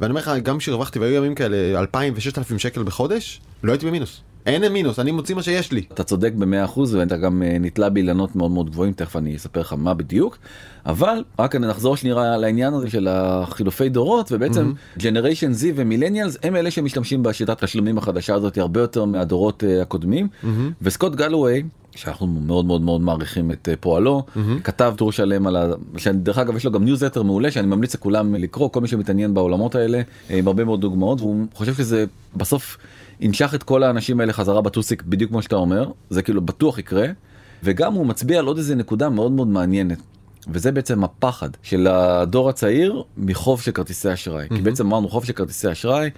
ואני 0.00 0.10
אומר 0.10 0.20
לך, 0.20 0.30
גם 0.42 0.58
כשהרווחתי 0.58 0.98
והיו 0.98 1.14
ימים 1.14 1.34
כאלה 1.34 1.80
2,000 1.80 2.14
ו-6,000 2.16 2.58
שקל 2.58 2.82
בחודש, 2.82 3.40
לא 3.62 3.72
הייתי 3.72 3.86
במינוס. 3.86 4.20
אין 4.46 4.72
מינוס, 4.72 4.98
אני 4.98 5.10
מוציא 5.10 5.34
מה 5.34 5.42
שיש 5.42 5.72
לי. 5.72 5.82
אתה 5.92 6.04
צודק 6.04 6.32
במאה 6.32 6.64
אחוז 6.64 6.94
ואתה 6.94 7.16
גם 7.16 7.42
אה, 7.42 7.56
נתלה 7.60 7.88
באילנות 7.90 8.36
מאוד 8.36 8.50
מאוד 8.50 8.70
גבוהים 8.70 8.92
תכף 8.92 9.16
אני 9.16 9.36
אספר 9.36 9.60
לך 9.60 9.74
מה 9.78 9.94
בדיוק 9.94 10.38
אבל 10.86 11.24
רק 11.38 11.56
נחזור 11.56 11.96
שנייה 11.96 12.36
לעניין 12.36 12.74
הזה 12.74 12.90
של 12.90 13.08
החילופי 13.10 13.88
דורות 13.88 14.32
ובעצם 14.32 14.72
ג'נריישן 14.98 15.52
Z 15.52 15.64
ומילניאלס 15.74 16.38
הם 16.42 16.56
אלה 16.56 16.70
שמשתמשים 16.70 17.22
בשיטת 17.22 17.64
תשלומים 17.64 17.98
החדשה 17.98 18.34
הזאת 18.34 18.58
הרבה 18.58 18.80
יותר 18.80 19.04
מהדורות 19.04 19.64
אה, 19.64 19.82
הקודמים 19.82 20.28
וסקוט 20.82 21.14
גלווי. 21.14 21.62
שאנחנו 21.96 22.26
מאוד 22.26 22.64
מאוד 22.64 22.80
מאוד 22.80 23.00
מעריכים 23.00 23.50
את 23.50 23.68
אה, 23.68 23.76
פועלו 23.76 24.22
כתב 24.64 24.94
טור 24.96 25.12
שלם 25.12 25.46
על 25.46 25.56
ה... 25.56 25.66
שדרך 25.96 26.38
אגב 26.38 26.56
יש 26.56 26.64
לו 26.64 26.72
גם 26.72 26.84
ניוזלטר 26.84 27.22
מעולה 27.22 27.50
שאני 27.50 27.66
ממליץ 27.66 27.94
לכולם 27.94 28.34
לקרוא 28.34 28.70
כל 28.70 28.80
מי 28.80 28.88
שמתעניין 28.88 29.34
בעולמות 29.34 29.74
האלה 29.74 30.02
עם 30.30 30.46
הרבה 30.46 30.64
מאוד 30.64 30.80
דוגמאות 30.80 31.20
והוא 31.20 31.46
חושב 31.54 31.74
שזה 31.74 32.04
בסוף 32.36 32.78
ינשך 33.20 33.54
את 33.54 33.62
כל 33.62 33.82
האנשים 33.82 34.20
האלה 34.20 34.32
חזרה 34.32 34.60
בטוסיק 34.60 35.02
בדיוק 35.02 35.30
כמו 35.30 35.42
שאתה 35.42 35.56
אומר 35.56 35.90
זה 36.10 36.22
כאילו 36.22 36.40
בטוח 36.40 36.78
יקרה 36.78 37.06
וגם 37.62 37.94
הוא 37.94 38.06
מצביע 38.06 38.38
על 38.38 38.46
עוד 38.46 38.58
איזה 38.58 38.74
נקודה 38.74 39.08
מאוד 39.08 39.32
מאוד 39.32 39.48
מעניינת. 39.48 39.98
וזה 40.48 40.72
בעצם 40.72 41.04
הפחד 41.04 41.48
של 41.62 41.86
הדור 41.86 42.48
הצעיר 42.48 43.02
מחוב 43.16 43.60
של 43.60 43.72
כרטיסי 43.72 44.12
אשראי 44.12 44.48
כי 44.48 44.62
בעצם 44.62 44.86
אמרנו 44.86 45.08
חוב 45.08 45.24
של 45.24 45.32
כרטיסי 45.32 45.72
אשראי 45.72 46.10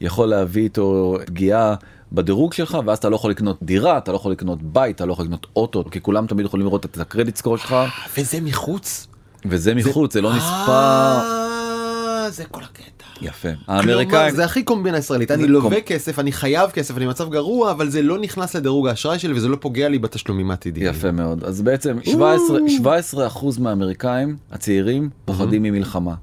יכול 0.00 0.28
להביא 0.28 0.62
איתו 0.62 1.16
פגיעה 1.26 1.74
בדירוג 2.12 2.52
שלך 2.52 2.78
ואז 2.86 2.98
אתה 2.98 3.08
לא 3.08 3.16
יכול 3.16 3.30
לקנות 3.30 3.58
דירה 3.62 3.98
אתה 3.98 4.12
לא 4.12 4.16
יכול 4.16 4.32
לקנות 4.32 4.62
בית 4.62 4.96
אתה 4.96 5.06
לא 5.06 5.12
יכול 5.12 5.24
לקנות 5.24 5.46
אוטו 5.56 5.84
כי 5.90 6.00
כולם 6.00 6.26
תמיד 6.26 6.46
יכולים 6.46 6.66
לראות 6.66 6.84
את 6.84 6.98
הקרדיט 6.98 7.36
סקור 7.36 7.56
שלך 7.56 7.76
וזה 8.16 8.40
מחוץ. 8.40 9.06
וזה 9.44 9.74
מחוץ 9.74 10.12
זה 10.12 10.20
לא 10.20 10.36
נספר 10.36 10.72
אה, 10.72 12.30
זה 12.30 12.44
כל 12.44 12.62
הקטע. 12.62 12.95
יפה 13.22 13.48
כלומר, 13.66 13.80
האמריקאים 13.80 14.34
זה 14.34 14.44
הכי 14.44 14.62
קומבינה 14.62 14.98
ישראלית, 14.98 15.30
אני 15.30 15.46
לווה 15.46 15.80
כסף, 15.80 16.18
אני 16.18 16.32
חייב 16.32 16.70
כסף, 16.70 16.96
אני 16.96 17.06
במצב 17.06 17.30
גרוע, 17.30 17.70
אבל 17.70 17.88
זה 17.88 18.02
לא 18.02 18.18
נכנס 18.18 18.56
לדירוג 18.56 18.88
האשראי 18.88 19.18
שלי 19.18 19.34
וזה 19.34 19.48
לא 19.48 19.56
פוגע 19.60 19.88
לי 19.88 19.98
בתשלומים 19.98 20.50
העתידיים. 20.50 20.86
יפה 20.86 21.10
מאוד 21.10 21.44
אז 21.44 21.62
בעצם 21.62 21.98
17 22.04 22.58
17 22.68 23.26
אחוז 23.26 23.58
מהאמריקאים 23.58 24.36
הצעירים 24.52 25.10
פוחדים 25.24 25.62
ממלחמה 25.62 26.14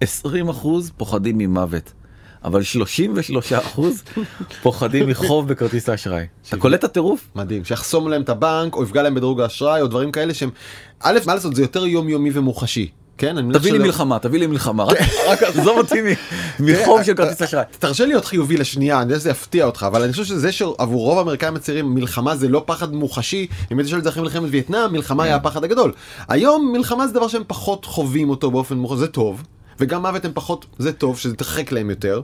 20 0.00 0.48
אחוז 0.48 0.92
פוחדים 0.96 1.38
ממוות. 1.38 1.92
אבל 2.44 2.62
33 2.62 3.52
אחוז 3.52 4.02
פוחדים 4.62 5.08
מחוב 5.08 5.48
בכרטיס 5.48 5.88
האשראי. 5.88 6.26
אתה 6.48 6.56
קולט 6.56 6.78
את 6.78 6.84
הטירוף? 6.84 7.28
מדהים, 7.34 7.64
שיחסום 7.64 8.08
להם 8.08 8.22
את 8.22 8.28
הבנק 8.28 8.74
או 8.74 8.82
יפגע 8.82 9.02
להם 9.02 9.14
בדירוג 9.14 9.40
האשראי 9.40 9.80
או 9.80 9.86
דברים 9.86 10.12
כאלה 10.12 10.34
שהם, 10.34 10.50
א', 11.00 11.18
מה 11.26 11.34
לעשות, 11.34 11.54
זה 11.54 11.62
יותר 11.62 11.86
יומיומי 11.86 12.30
ומוחשי. 12.34 12.90
כן, 13.20 13.38
אני 13.38 13.46
מניח 13.46 13.60
תביא 13.60 13.72
לי 13.72 13.78
מלחמה 13.78 14.18
תביא 14.18 14.40
לי 14.40 14.46
מלחמה 14.46 14.84
רק- 14.84 15.42
עזוב 15.56 15.78
אותי 15.78 15.94
מחוב 16.60 17.02
של 17.02 17.14
כרטיס 17.14 17.42
אשראי. 17.42 17.64
תרשה 17.78 18.04
לי 18.04 18.10
להיות 18.10 18.24
חיובי 18.24 18.56
לשנייה, 18.56 18.96
אני 19.02 19.04
יודע 19.04 19.20
שזה 19.20 19.30
יפתיע 19.30 19.64
אותך, 19.64 19.84
אבל 19.88 20.02
אני 20.02 20.12
חושב 20.12 20.24
שזה 20.24 20.52
שעבור 20.52 21.04
רוב 21.04 21.18
האמריקאים 21.18 21.56
הצעירים 21.56 21.94
מלחמה 21.94 22.36
זה 22.36 22.48
לא 22.48 22.62
פחד 22.66 22.92
מוחשי, 22.94 23.46
אם 23.72 23.78
הייתי 23.78 23.90
שואל 23.90 23.98
את 23.98 24.04
זה 24.04 24.10
אחרי 24.10 24.22
מלחמת 24.22 24.48
וייטנאם, 24.50 24.92
מלחמה 24.92 25.24
היה 25.24 25.36
הפחד 25.36 25.64
הגדול. 25.64 25.92
היום 26.28 26.72
מלחמה 26.72 27.06
זה 27.06 27.14
דבר 27.14 27.28
שהם 27.28 27.42
פחות 27.46 27.84
חווים 27.84 28.30
אותו 28.30 28.50
באופן 28.50 28.76
מוחשי, 28.76 28.98
זה 29.00 29.06
טוב. 29.06 29.42
וגם 29.80 30.02
מוות 30.02 30.24
הם 30.24 30.30
פחות, 30.34 30.66
זה 30.78 30.92
טוב 30.92 31.18
שזה 31.18 31.34
יתרחק 31.34 31.72
להם 31.72 31.90
יותר. 31.90 32.20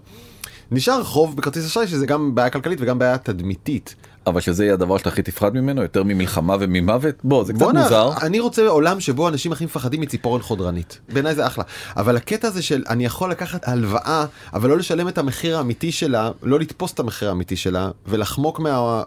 נשאר 0.71 1.05
חוב 1.05 1.37
בכרטיס 1.37 1.67
אשראי 1.67 1.87
שזה 1.87 2.07
גם 2.07 2.35
בעיה 2.35 2.51
כלכלית 2.51 2.79
וגם 2.81 2.99
בעיה 2.99 3.19
תדמיתית. 3.19 3.95
אבל 4.27 4.41
שזה 4.41 4.65
יהיה 4.65 4.75
הדבר 4.75 4.99
שאתה 4.99 5.09
הכי 5.09 5.23
תפחד 5.23 5.55
ממנו 5.55 5.83
יותר 5.83 6.03
ממלחמה 6.03 6.57
וממוות 6.61 7.15
בוא 7.25 7.45
זה 7.45 7.53
קצת 7.53 7.63
בואנה, 7.63 7.83
מוזר. 7.83 8.11
אני 8.23 8.41
רוצה 8.41 8.69
עולם 8.69 9.01
שבו 9.01 9.29
אנשים 9.29 9.53
הכי 9.53 9.65
מפחדים 9.65 10.01
מציפורן 10.01 10.43
חודרנית. 10.43 10.99
בעיניי 11.09 11.35
זה 11.35 11.47
אחלה. 11.47 11.65
אבל 11.97 12.17
הקטע 12.17 12.49
הזה 12.49 12.63
של 12.63 12.85
אני 12.89 13.05
יכול 13.05 13.31
לקחת 13.31 13.69
הלוואה, 13.69 14.27
אבל 14.53 14.71
לא 14.71 14.77
לשלם 14.77 15.09
את 15.09 15.19
המחיר 15.19 15.57
האמיתי 15.57 15.93
שלה, 15.93 16.31
לא 16.43 16.61
לתפוס 16.61 16.93
את 16.93 17.01
המחיר 17.01 17.29
האמיתי 17.29 17.57
שלה, 17.57 17.91
ולחמוק 18.07 18.61
מה... 18.61 19.03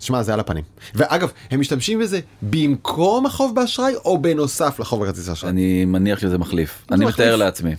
שמע, 0.00 0.22
זה 0.22 0.34
על 0.34 0.40
הפנים. 0.40 0.64
ואגב, 0.94 1.30
הם 1.50 1.60
משתמשים 1.60 1.98
בזה 1.98 2.20
במקום 2.42 3.26
החוב 3.26 3.54
באשראי, 3.54 3.94
או 4.04 4.18
בנוסף 4.18 4.80
לחוב 4.80 5.02
בכרטיס 5.02 5.28
האשראי. 5.28 5.50
אני 5.50 5.84
מניח 5.84 6.18
שזה 6.18 6.38
מחליף 6.38 6.84
אני. 6.90 7.04
מתאר 7.04 7.36
לעצמי. 7.36 7.74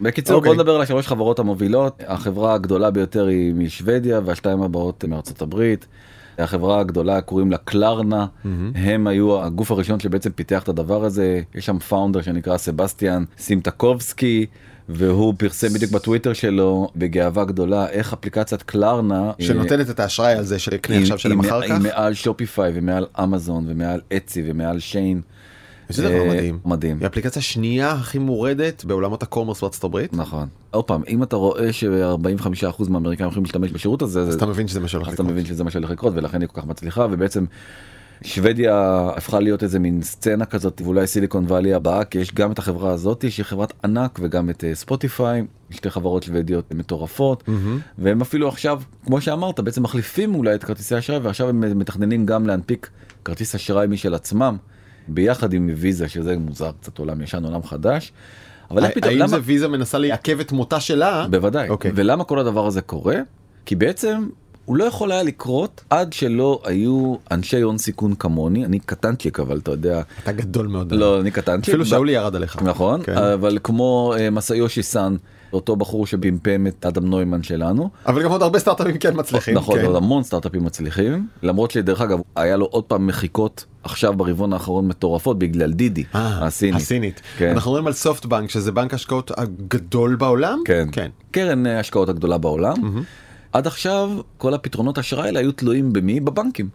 בקיצור 0.00 0.36
אוקיי. 0.36 0.48
בוא 0.48 0.62
נדבר 0.62 0.74
על 0.74 0.82
השלוש 0.82 1.06
חברות 1.06 1.38
המובילות 1.38 2.02
החברה 2.06 2.54
הגדולה 2.54 2.90
ביותר 2.90 3.26
היא 3.26 3.54
משוודיה 3.54 4.20
והשתיים 4.24 4.62
הבאות 4.62 5.04
מארצות 5.04 5.42
הברית. 5.42 5.86
החברה 6.38 6.80
הגדולה 6.80 7.20
קוראים 7.20 7.50
לה 7.50 7.56
קלרנה 7.56 8.26
הם 8.74 9.06
היו 9.06 9.42
הגוף 9.44 9.70
הראשון 9.70 10.00
שבעצם 10.00 10.30
פיתח 10.30 10.62
את 10.62 10.68
הדבר 10.68 11.04
הזה 11.04 11.40
יש 11.54 11.66
שם 11.66 11.78
פאונדר 11.78 12.22
שנקרא 12.22 12.56
סבסטיאן 12.56 13.24
סימטקובסקי 13.38 14.46
והוא 14.88 15.34
פרסם 15.38 15.68
בדיוק 15.68 15.92
בטוויטר 15.92 16.32
שלו 16.32 16.88
בגאווה 16.96 17.44
גדולה 17.44 17.88
איך 17.88 18.12
אפליקציית 18.12 18.62
קלרנה 18.62 19.32
שנותנת 19.40 19.90
את 19.90 20.00
האשראי 20.00 20.32
הזה 20.32 20.58
של 20.58 20.76
קנה 20.76 20.96
היא- 20.96 21.12
עכשיו 21.12 21.32
היא 21.32 21.40
אחר 21.40 21.62
כך. 21.62 21.70
היא 21.70 21.82
מעל 21.82 22.14
שופיפיי 22.14 22.72
ומעל 22.74 23.06
אמזון 23.22 23.64
ומעל 23.68 24.00
אצי 24.16 24.42
ומעל 24.46 24.78
שיין. 24.80 25.20
זה 25.88 26.02
דבר 26.02 26.20
אה, 26.20 26.28
מדהים. 26.28 26.58
מדהים. 26.64 26.96
היא 26.98 27.04
האפליקציה 27.04 27.40
השנייה 27.40 27.92
הכי 27.92 28.18
מורדת 28.18 28.84
בעולמות 28.84 29.22
ה 29.22 29.26
commerce 29.26 29.60
בארצות 29.60 29.84
הברית. 29.84 30.14
נכון. 30.14 30.48
עוד 30.70 30.84
פעם, 30.84 31.02
אם 31.08 31.22
אתה 31.22 31.36
רואה 31.36 31.72
ש-45% 31.72 32.90
מהאמריקאים 32.90 33.28
יכולים 33.28 33.44
להשתמש 33.44 33.70
בשירות 33.72 34.02
הזה, 34.02 34.20
אז 34.20 34.34
אתה 34.34 34.46
מבין 34.46 34.68
שזה 34.68 34.80
מה 34.80 34.88
שהולך 34.88 35.08
אז 35.08 35.14
לקרות. 35.14 35.22
אתה 35.22 35.32
מבין 35.32 35.46
שזה 35.46 35.64
מה 35.64 35.70
שהולך 35.70 35.90
לקרות 35.90 36.12
ולכן 36.16 36.40
היא 36.40 36.48
כל 36.48 36.60
כך 36.60 36.66
מצליחה 36.66 37.06
ובעצם 37.10 37.44
שוודיה 38.22 39.08
הפכה 39.16 39.40
להיות 39.40 39.62
איזה 39.62 39.78
מין 39.78 40.02
סצנה 40.02 40.44
כזאת 40.44 40.80
ואולי 40.84 41.06
סיליקון 41.06 41.44
וואלי 41.44 41.74
הבאה 41.74 42.04
כי 42.04 42.18
יש 42.18 42.34
גם 42.34 42.52
את 42.52 42.58
החברה 42.58 42.92
הזאת 42.92 43.24
שהיא 43.30 43.44
חברת 43.44 43.72
ענק 43.84 44.18
וגם 44.22 44.50
את 44.50 44.64
אה, 44.64 44.74
ספוטיפיי 44.74 45.44
שתי 45.70 45.90
חברות 45.90 46.22
שוודיות 46.22 46.74
מטורפות 46.74 47.44
והם 47.98 48.20
אפילו 48.20 48.48
עכשיו 48.48 48.82
כמו 49.06 49.20
שאמרת 49.20 49.60
בעצם 49.60 49.82
מחליפים 49.82 50.34
אולי 50.34 50.54
את 50.54 50.64
כרטיסי 50.64 50.94
האשראי 50.94 51.18
ועכשיו 51.18 51.48
הם 51.48 51.78
מתכננים 51.78 52.26
גם 52.26 52.46
להנפיק 52.46 52.90
כרטיס 53.24 53.54
אשראי 53.54 53.86
משל 53.86 54.14
עצמם 54.14 54.56
ביחד 55.08 55.52
עם 55.52 55.70
ויזה 55.76 56.08
שזה 56.08 56.36
מוזר 56.38 56.70
קצת 56.80 56.98
עולם 56.98 57.22
ישן 57.22 57.44
עולם 57.44 57.62
חדש. 57.62 58.12
אבל 58.70 58.84
איך 58.84 58.94
פתאום 58.94 59.14
למה 59.14 59.28
זה 59.28 59.36
ויזה 59.42 59.68
מנסה 59.68 59.98
לעכב 59.98 60.40
את 60.40 60.52
מותה 60.52 60.80
שלה? 60.80 61.26
בוודאי. 61.30 61.68
אוקיי. 61.68 61.90
ולמה 61.94 62.24
כל 62.24 62.38
הדבר 62.38 62.66
הזה 62.66 62.80
קורה? 62.80 63.16
כי 63.66 63.76
בעצם 63.76 64.28
הוא 64.64 64.76
לא 64.76 64.84
יכול 64.84 65.12
היה 65.12 65.22
לקרות 65.22 65.84
עד 65.90 66.12
שלא 66.12 66.60
היו 66.64 67.14
אנשי 67.30 67.60
הון 67.60 67.78
סיכון 67.78 68.14
כמוני, 68.14 68.64
אני 68.64 68.78
קטנצ'יק 68.78 69.40
אבל 69.40 69.58
אתה 69.58 69.70
יודע, 69.70 70.02
אתה 70.22 70.32
גדול 70.32 70.66
מאוד. 70.66 70.92
לא 70.92 71.20
אני 71.20 71.30
קטנצ'יק. 71.30 71.68
אפילו 71.68 71.86
שאולי 71.86 72.12
ירד 72.12 72.36
עליך. 72.36 72.62
נכון, 72.62 73.02
כן. 73.02 73.16
אבל 73.18 73.58
כמו 73.62 74.14
אה, 74.18 74.30
מסאיושי 74.30 74.82
סאן, 74.82 75.16
אותו 75.52 75.76
בחור 75.76 76.06
שבימפם 76.06 76.66
את 76.66 76.86
אדם 76.86 77.06
נוימן 77.06 77.42
שלנו. 77.42 77.90
אבל 78.06 78.22
גם 78.22 78.30
עוד 78.30 78.42
הרבה 78.42 78.58
סטארט-אפים 78.58 78.98
כן 78.98 79.12
מצליחים. 79.14 79.54
נכון, 79.54 79.78
כן. 79.78 79.84
עוד 79.84 79.96
המון 79.96 80.22
סטארט-אפים 80.22 80.64
מצליחים, 80.64 81.26
למרות 81.42 81.70
שדרך 81.70 82.00
אגב 82.00 82.18
היה 82.36 82.56
לו 82.56 82.66
עוד 82.66 82.84
פעם 82.84 83.06
מחיקות 83.06 83.64
עכשיו 83.88 84.12
ברבעון 84.12 84.52
האחרון 84.52 84.88
מטורפות 84.88 85.38
בגלל 85.38 85.72
דידי 85.72 86.04
אה, 86.14 86.46
הסינית. 86.46 86.76
הסינית. 86.76 87.20
כן. 87.38 87.50
אנחנו 87.50 87.70
מדברים 87.70 87.86
על 87.86 87.92
סופטבנק 87.92 88.50
שזה 88.50 88.72
בנק 88.72 88.94
השקעות 88.94 89.30
הגדול 89.36 90.16
בעולם. 90.16 90.58
כן. 90.64 90.88
כן. 90.92 91.10
קרן 91.30 91.66
אה, 91.66 91.76
ההשקעות 91.76 92.08
הגדולה 92.08 92.38
בעולם. 92.38 92.74
עד 93.52 93.66
עכשיו 93.66 94.10
כל 94.36 94.54
הפתרונות 94.54 94.98
אשראי 94.98 95.26
האלה 95.26 95.40
היו 95.40 95.52
תלויים 95.52 95.92
במי? 95.92 96.20
בבנקים. 96.20 96.68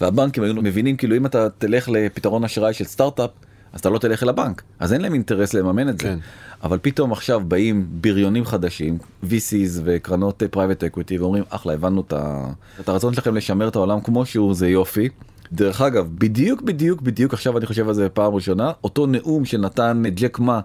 והבנקים 0.00 0.42
היו 0.42 0.54
מבינים 0.54 0.96
כאילו 0.96 1.16
אם 1.16 1.26
אתה 1.26 1.48
תלך 1.58 1.88
לפתרון 1.88 2.44
אשראי 2.44 2.74
של 2.74 2.84
סטארט-אפ 2.84 3.30
אז 3.72 3.80
אתה 3.80 3.90
לא 3.90 3.98
תלך 3.98 4.22
אל 4.22 4.28
הבנק 4.28 4.62
אז 4.78 4.92
אין 4.92 5.00
להם 5.00 5.14
אינטרס 5.14 5.54
לממן 5.54 5.88
את 5.88 5.98
זה. 5.98 6.04
כן. 6.04 6.18
אבל 6.62 6.78
פתאום 6.82 7.12
עכשיו 7.12 7.40
באים 7.48 7.86
בריונים 7.90 8.44
חדשים 8.44 8.98
VCs 9.24 9.80
וקרנות 9.84 10.42
private 10.50 10.84
equity 10.84 11.18
ואומרים 11.18 11.44
אחלה 11.50 11.72
הבנו. 11.72 12.02
את 12.80 12.88
הרצון 12.88 13.14
שלכם 13.14 13.34
לשמר 13.34 13.68
את 13.68 13.76
העולם 13.76 14.00
כמו 14.00 14.26
שהוא 14.26 14.54
זה 14.54 14.68
יופי. 14.68 15.08
דרך 15.52 15.80
אגב 15.80 16.08
בדיוק 16.18 16.62
בדיוק 16.62 17.02
בדיוק 17.02 17.34
עכשיו 17.34 17.58
אני 17.58 17.66
חושב 17.66 17.88
על 17.88 17.94
זה 17.94 18.08
פעם 18.08 18.34
ראשונה 18.34 18.72
אותו 18.84 19.06
נאום 19.06 19.44
שנתן 19.44 20.02
ג'ק 20.14 20.38
מא. 20.38 20.60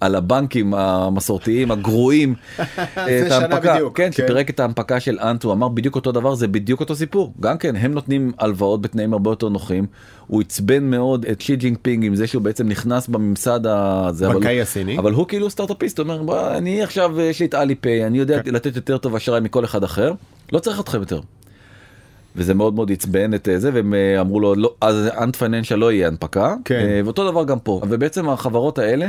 על 0.00 0.14
הבנקים 0.14 0.74
המסורתיים 0.74 1.70
הגרועים, 1.70 2.34
את 2.58 3.34
ההנפקה, 3.34 3.74
בדיוק, 3.74 3.96
כן, 3.96 4.04
כן. 4.04 4.12
שפירק 4.12 4.50
את 4.50 4.60
ההנפקה 4.60 5.00
של 5.00 5.18
אנט, 5.20 5.44
הוא 5.44 5.52
אמר 5.52 5.68
בדיוק 5.68 5.94
אותו 5.94 6.12
דבר, 6.12 6.34
זה 6.34 6.48
בדיוק 6.48 6.80
אותו 6.80 6.96
סיפור, 6.96 7.32
גם 7.40 7.58
כן, 7.58 7.76
הם 7.76 7.92
נותנים 7.92 8.32
הלוואות 8.38 8.82
בתנאים 8.82 9.12
הרבה 9.12 9.30
יותר 9.30 9.48
נוחים, 9.48 9.86
הוא 10.26 10.40
עצבן 10.40 10.84
מאוד 10.84 11.26
את 11.32 11.40
שי 11.40 11.56
ג'ינפינג 11.56 12.04
עם 12.04 12.14
זה 12.14 12.26
שהוא 12.26 12.42
בעצם 12.42 12.68
נכנס 12.68 13.08
בממסד 13.08 13.60
הזה, 13.66 14.26
אבל- 14.26 14.60
הסיני. 14.62 14.98
אבל 14.98 15.12
הוא 15.12 15.26
כאילו 15.28 15.50
סטארט-אפיסט, 15.50 15.98
הוא 15.98 16.04
אומר, 16.04 16.22
"בוא, 16.22 16.50
אני 16.50 16.82
עכשיו, 16.82 17.20
יש 17.20 17.40
לי 17.40 17.46
את 17.46 17.54
אליפיי, 17.54 18.06
אני 18.06 18.18
יודע 18.18 18.42
כן. 18.42 18.54
לתת 18.54 18.76
יותר 18.76 18.98
טוב 18.98 19.14
אשראי 19.14 19.40
מכל 19.40 19.64
אחד 19.64 19.84
אחר, 19.84 20.12
לא 20.52 20.58
צריך 20.58 20.80
אתכם 20.80 21.00
יותר. 21.00 21.20
וזה 22.38 22.54
מאוד 22.54 22.74
מאוד 22.74 22.92
עצבן 22.92 23.34
את 23.34 23.48
אה, 23.48 23.58
זה 23.58 23.70
והם 23.74 23.94
אה, 23.94 24.20
אמרו 24.20 24.40
לו 24.40 24.54
לא 24.54 24.74
אז 24.80 25.08
אנט 25.18 25.36
פייננשל 25.36 25.74
לא 25.74 25.92
יהיה 25.92 26.06
הנפקה. 26.06 26.54
כן. 26.64 26.74
אה, 26.74 27.00
ואותו 27.04 27.30
דבר 27.30 27.44
גם 27.44 27.58
פה. 27.58 27.80
ובעצם 27.88 28.28
החברות 28.28 28.78
האלה 28.78 29.08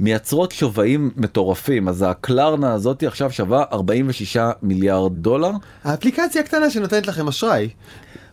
מייצרות 0.00 0.52
שוויים 0.52 1.10
מטורפים. 1.16 1.88
אז 1.88 2.04
הקלרנה 2.08 2.72
הזאתי 2.72 3.06
עכשיו 3.06 3.32
שווה 3.32 3.64
46 3.72 4.36
מיליארד 4.62 5.12
דולר. 5.14 5.50
האפליקציה 5.84 6.42
הקטנה 6.42 6.70
שנותנת 6.70 7.06
לכם 7.06 7.28
אשראי. 7.28 7.68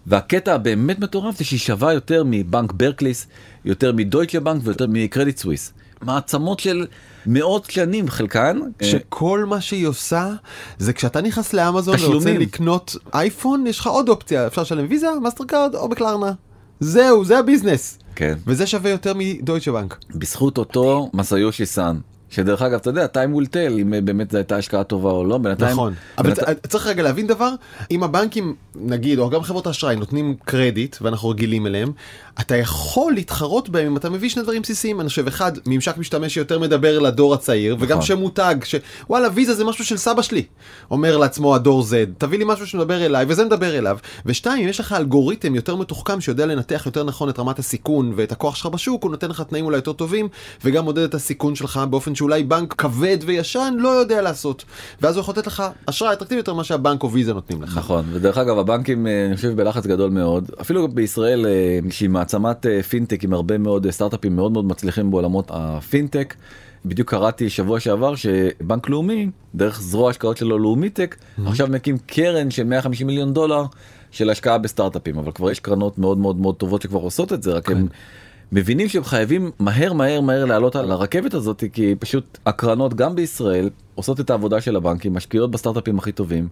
והקטע 0.07 0.55
הבאמת 0.55 0.99
מטורף 0.99 1.37
זה 1.37 1.43
שהיא 1.43 1.59
שווה 1.59 1.93
יותר 1.93 2.23
מבנק 2.25 2.71
ברקליס 2.71 3.27
יותר 3.65 3.91
מדויטשה 3.91 4.39
בנק 4.39 4.61
ויותר 4.63 4.85
מקרדיט 4.89 5.37
סוויס. 5.37 5.73
מעצמות 6.01 6.59
של 6.59 6.85
מאות 7.27 7.65
שנים 7.71 8.09
חלקן. 8.09 8.59
אה, 8.81 8.87
שכל 8.87 9.45
מה 9.47 9.61
שהיא 9.61 9.87
עושה 9.87 10.29
זה 10.77 10.93
כשאתה 10.93 11.21
נכנס 11.21 11.53
לאמזון 11.53 11.95
ורוצה. 12.01 12.37
לקנות 12.37 12.95
אייפון 13.13 13.67
יש 13.67 13.79
לך 13.79 13.87
עוד 13.87 14.09
אופציה 14.09 14.47
אפשר 14.47 14.61
לשלם 14.61 14.85
ויזה 14.89 15.07
מאסטר 15.23 15.43
קארד 15.47 15.75
או 15.75 15.89
בקלרנה. 15.89 16.31
זהו 16.79 17.25
זה 17.25 17.39
הביזנס. 17.39 17.99
כן. 18.15 18.35
וזה 18.47 18.67
שווה 18.67 18.91
יותר 18.91 19.13
מדויטשה 19.15 19.71
בנק. 19.71 19.97
בזכות 20.15 20.57
אותו 20.57 21.09
מסאיושי 21.13 21.65
סאן 21.65 21.97
שדרך 22.29 22.61
אגב 22.61 22.73
אתה 22.79 22.89
יודע 22.89 23.05
time 23.05 23.37
will 23.41 23.45
tell 23.47 23.79
אם 23.81 23.93
אה, 23.93 24.01
באמת 24.01 24.31
זו 24.31 24.37
הייתה 24.37 24.55
השקעה 24.57 24.83
טובה 24.83 25.09
או 25.11 25.25
לא 25.25 25.37
בינתיים. 25.37 25.71
נכון. 25.71 25.93
אבל 26.17 26.29
בינתיים- 26.29 26.57
צ- 26.57 26.67
צריך 26.67 26.87
רגע 26.87 27.03
להבין 27.03 27.27
דבר 27.27 27.49
אם 27.91 28.03
הבנקים 28.03 28.55
נגיד 28.75 29.19
או 29.19 29.29
גם 29.29 29.41
חברות 29.43 29.67
האשראי 29.67 29.95
נותנים 29.95 30.35
קרדיט 30.45 30.95
ואנחנו 31.01 31.29
רגילים 31.29 31.67
אליהם 31.67 31.91
אתה 32.39 32.55
יכול 32.55 33.13
להתחרות 33.13 33.69
בהם 33.69 33.87
אם 33.87 33.97
אתה 33.97 34.09
מביא 34.09 34.29
שני 34.29 34.43
דברים 34.43 34.61
בסיסיים. 34.61 35.01
אני 35.01 35.09
חושב 35.09 35.27
אחד 35.27 35.51
ממשק 35.65 35.97
משתמש 35.97 36.33
שיותר 36.33 36.59
מדבר 36.59 36.99
לדור 36.99 37.33
הצעיר 37.33 37.75
וגם 37.79 37.97
נכון. 37.97 38.07
שמותג 38.07 38.55
שוואלה 38.63 39.27
ויזה 39.33 39.53
זה 39.53 39.63
משהו 39.65 39.85
של 39.85 39.97
סבא 39.97 40.21
שלי. 40.21 40.45
אומר 40.91 41.17
לעצמו 41.17 41.55
הדור 41.55 41.81
Z 41.83 41.85
תביא 42.17 42.37
לי 42.39 42.45
משהו 42.47 42.67
שמדבר 42.67 43.05
אליי 43.05 43.25
וזה 43.27 43.45
מדבר 43.45 43.77
אליו. 43.77 43.97
ושתיים 44.25 44.63
אם 44.63 44.69
יש 44.69 44.79
לך 44.79 44.93
אלגוריתם 44.93 45.55
יותר 45.55 45.75
מתוחכם 45.75 46.21
שיודע 46.21 46.45
לנתח 46.45 46.83
יותר 46.85 47.03
נכון 47.03 47.29
את 47.29 47.39
רמת 47.39 47.59
הסיכון 47.59 48.13
ואת 48.15 48.31
הכוח 48.31 48.55
שלך 48.55 48.65
בשוק 48.65 49.03
הוא 49.03 49.11
נותן 49.11 49.29
לך 49.29 49.41
תנאים 49.41 49.65
אולי 49.65 49.77
יותר 49.77 49.93
טובים 49.93 50.27
וגם 50.63 50.83
מודד 50.83 51.03
את 51.03 51.13
הסיכון 51.13 51.55
שלך 51.55 51.79
באופן 51.89 52.15
שאולי 52.15 52.43
בנק 52.43 52.73
כבד 52.73 53.17
וישן 53.25 53.73
לא 53.77 53.89
יודע 53.89 54.21
לעשות. 54.21 54.65
ואז 55.01 55.15
הוא 55.15 55.21
יכול 55.21 55.31
לתת 55.31 55.47
לך 55.47 55.63
אשראי 55.85 56.13
אטרקטיבי 56.13 56.39
יותר 56.39 56.53
ממה 56.53 56.63
שהבנק 56.63 57.03
או 57.03 57.11
ויזה 57.11 57.33
נותנים 57.33 57.61
לך. 57.61 57.77
נכון. 57.77 58.05
ודרך 58.11 58.37
אגב 58.37 58.57
הבנקים 58.57 59.07
אה, 59.07 59.25
אני 59.25 59.35
חושב 59.35 59.55
בלחץ 59.55 59.85
גדול 59.85 60.09
מאוד. 60.09 60.51
אפילו 60.61 60.87
בישראל 60.87 61.45
אה, 61.45 61.79
מעצמת 62.25 62.65
אה, 62.65 62.83
פינטק 62.83 63.23
עם 63.23 63.33
הרבה 63.33 63.57
מאוד 63.57 63.85
אה, 63.85 63.91
סטארט-אפים 63.91 64.35
מאוד 64.35 64.51
מאוד 64.51 64.65
מצליחים 64.65 65.11
בעולמות 65.11 65.51
הפינטק. 65.53 66.35
בדיוק 66.85 67.09
קראתי 67.09 67.49
שבוע 67.49 67.79
שעבר 67.79 68.15
שבנק 68.15 68.89
לאומי 68.89 69.29
דרך 69.55 69.81
זרוע 69.81 70.09
השקעות 70.09 70.37
שלו 70.37 70.59
לאומי 70.59 70.89
טק 70.89 71.15
עכשיו 71.45 71.67
מקים 71.67 71.97
קרן 71.97 72.51
של 72.51 72.63
150 72.63 73.07
מיליון 73.07 73.33
דולר 73.33 73.63
של 74.11 74.29
השקעה 74.29 74.57
בסטארט-אפים 74.57 75.17
אבל 75.17 75.31
כבר 75.31 75.51
יש 75.51 75.59
קרנות 75.59 75.97
מאוד 75.97 76.17
מאוד 76.17 76.35
מאוד 76.35 76.55
טובות 76.55 76.81
שכבר 76.81 76.99
עושות 76.99 77.33
את 77.33 77.43
זה 77.43 77.51
רק 77.51 77.71
הם 77.71 77.87
מבינים 78.51 78.89
שהם 78.89 79.03
חייבים 79.03 79.51
מהר 79.59 79.93
מהר 79.93 80.21
מהר 80.21 80.45
לעלות 80.45 80.75
על 80.75 80.91
הרכבת 80.91 81.33
הזאת 81.33 81.63
כי 81.73 81.95
פשוט 81.99 82.37
הקרנות 82.45 82.93
גם 82.93 83.15
בישראל 83.15 83.69
עושות 83.95 84.19
את 84.19 84.29
העבודה 84.29 84.61
של 84.61 84.75
הבנקים 84.75 85.13
משקיעות 85.13 85.51
בסטארט-אפים 85.51 85.99
הכי 85.99 86.11
טובים. 86.11 86.47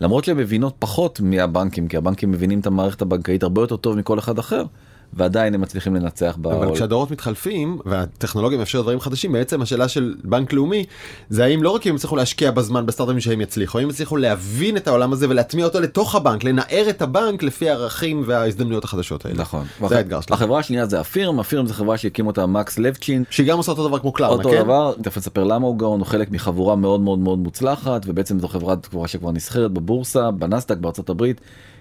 למרות 0.00 0.24
שהן 0.24 0.36
מבינות 0.36 0.74
פחות 0.78 1.20
מהבנקים 1.20 1.88
כי 1.88 1.96
הבנקים 1.96 2.30
מבינים 2.30 2.60
את 2.60 2.66
המערכת 2.66 3.02
הבנקאית 3.02 3.42
הרבה 3.42 3.62
יותר 3.62 3.76
טוב 3.76 3.96
מכל 3.96 4.18
אחד 4.18 4.38
אחר 4.38 4.64
ועדיין 5.12 5.54
הם 5.54 5.60
מצליחים 5.60 5.94
לנצח 5.94 6.36
אבל 6.42 6.42
בעול. 6.42 6.74
כשהדורות 6.74 7.10
מתחלפים 7.10 7.78
והטכנולוגיה 7.84 8.58
מאפשרת 8.58 8.82
דברים 8.82 9.00
חדשים 9.00 9.32
בעצם 9.32 9.62
השאלה 9.62 9.88
של 9.88 10.14
בנק 10.24 10.52
לאומי 10.52 10.84
זה 11.28 11.44
האם 11.44 11.62
לא 11.62 11.70
רק 11.70 11.86
אם 11.86 11.90
הם 11.90 11.96
יצליחו 11.96 12.16
להשקיע 12.16 12.50
בזמן 12.50 12.86
בסטארט-אפים 12.86 13.20
שהם 13.20 13.40
יצליחו 13.40 13.78
האם 13.78 13.90
יצליחו 13.90 14.16
להבין 14.16 14.76
את 14.76 14.88
העולם 14.88 15.12
הזה 15.12 15.28
ולהטמיע 15.28 15.64
אותו 15.64 15.80
לתוך 15.80 16.14
הבנק 16.14 16.44
לנער 16.44 16.86
את 16.90 17.02
הבנק 17.02 17.42
לפי 17.42 17.70
הערכים 17.70 18.22
וההזדמנויות 18.26 18.84
החדשות 18.84 19.26
האלה. 19.26 19.38
נכון. 19.38 19.66
זה 19.88 19.96
האתגר 19.98 20.20
שלנו. 20.20 20.34
החברה 20.34 20.58
השנייה 20.58 20.86
זה 20.86 21.00
הפירם, 21.00 21.40
הפירם 21.40 21.66
זה 21.66 21.74
חברה 21.74 21.98
שהקים 21.98 22.26
אותה 22.26 22.46
מקס 22.46 22.78
לבצ'ין. 22.78 23.24
שהיא 23.30 23.46
גם 23.46 23.56
עושה 23.56 23.72
אותו 23.72 23.88
דבר 23.88 23.98
כמו 23.98 24.12
קלאונה, 24.12 24.34
אותו 24.36 24.50
כן? 24.50 24.62
דבר, 24.62 24.94
תכף 25.02 25.16
נספר 25.16 25.44
למה 25.44 25.66
הוא 25.66 25.78
גאון, 25.78 26.00
הוא 26.00 26.06
חלק 26.06 26.30
מחבורה 26.30 26.76
מאוד 26.76 27.00
מאוד 27.00 27.18
מאוד 27.18 27.38
מוצלחת, 27.38 28.02
ובעצם 28.06 28.38
זו 28.38 28.48
קבורה 28.88 29.08
שכבר 29.08 29.32
נסחרת 29.32 29.70
בבורסה, 29.70 30.30
בנסדק 30.30 30.76
בארצות 30.76 31.10
הברית, 31.10 31.40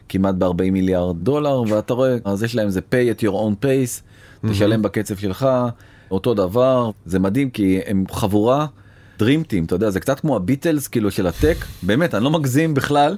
כמעט 0.10 0.36
ב-40 0.36 0.72
מיליארד 0.72 1.16
דולר, 1.24 1.62
ואתה 1.62 1.94
רואה, 1.94 2.18
אז 2.26 2.44
יש 2.44 2.56
להם 2.56 2.70
זה 2.70 2.80
pay 2.80 3.20
at 3.20 3.24
your 3.24 3.34
own 3.34 3.66
pace, 3.66 4.02
תשלם 4.50 4.82
בקצב 4.82 5.18
שלך, 5.18 5.48
אותו 6.12 6.34
דבר, 6.34 6.92
זה 7.06 7.20
מדהים 7.20 7.50
כי 7.50 7.80
הם 7.86 8.04
חבורה. 8.12 8.66
Dream 9.20 9.44
Team, 9.52 9.66
אתה 9.66 9.76
יודע, 9.76 9.90
זה 9.90 10.00
קצת 10.00 10.20
כמו 10.20 10.36
הביטלס 10.36 10.88
כאילו 10.88 11.12
של 11.12 11.28
הטק, 11.28 11.56
באמת, 11.84 12.16
אני 12.16 12.24
לא 12.24 12.30
מגזים 12.30 12.74
בכלל. 12.74 13.18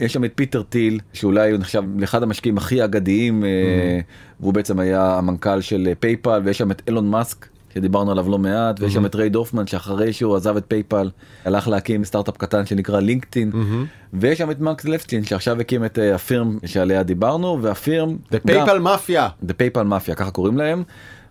יש 0.00 0.12
שם 0.12 0.24
את 0.24 0.32
פיטר 0.34 0.62
תיל, 0.62 1.00
שאולי 1.12 1.50
הוא 1.50 1.58
נחשב 1.58 1.82
לאחד 1.96 2.22
המשקיעים 2.22 2.58
הכי 2.58 2.84
אגדיים, 2.84 3.44
אה, 3.44 4.00
והוא 4.40 4.54
בעצם 4.54 4.78
היה 4.78 5.18
המנכ"ל 5.18 5.60
של 5.60 5.86
אה, 5.88 5.94
פייפל, 5.94 6.40
ויש 6.44 6.58
שם 6.58 6.70
את 6.70 6.82
אילון 6.86 7.10
מאסק, 7.10 7.46
שדיברנו 7.74 8.10
עליו 8.10 8.30
לא 8.30 8.38
מעט, 8.38 8.80
ויש 8.80 8.94
שם 8.94 9.06
את 9.06 9.14
ריד 9.14 9.28
הופמן, 9.28 9.66
שאחרי 9.66 10.12
שהוא 10.12 10.36
עזב 10.36 10.56
את 10.56 10.64
פייפל, 10.68 11.10
הלך 11.44 11.68
להקים 11.68 12.04
סטארט-אפ 12.04 12.36
קטן 12.36 12.66
שנקרא 12.66 13.00
לינקדאין, 13.00 13.52
ויש 14.12 14.38
שם 14.38 14.50
את 14.50 14.60
מקס 14.60 14.84
לפטין, 14.84 15.24
שעכשיו 15.24 15.60
הקים 15.60 15.84
את 15.84 15.98
אה, 15.98 16.14
הפירם 16.14 16.58
שעליה 16.66 17.02
דיברנו, 17.02 17.58
והפירם... 17.62 18.16
The 18.32 18.50
PayPal 18.50 18.78
מאפיה. 18.78 19.28
The 19.46 19.52
PayPal 19.52 19.82
מאפיה 19.82 20.14
ככה 20.14 20.30
קוראים 20.30 20.56
להם. 20.56 20.82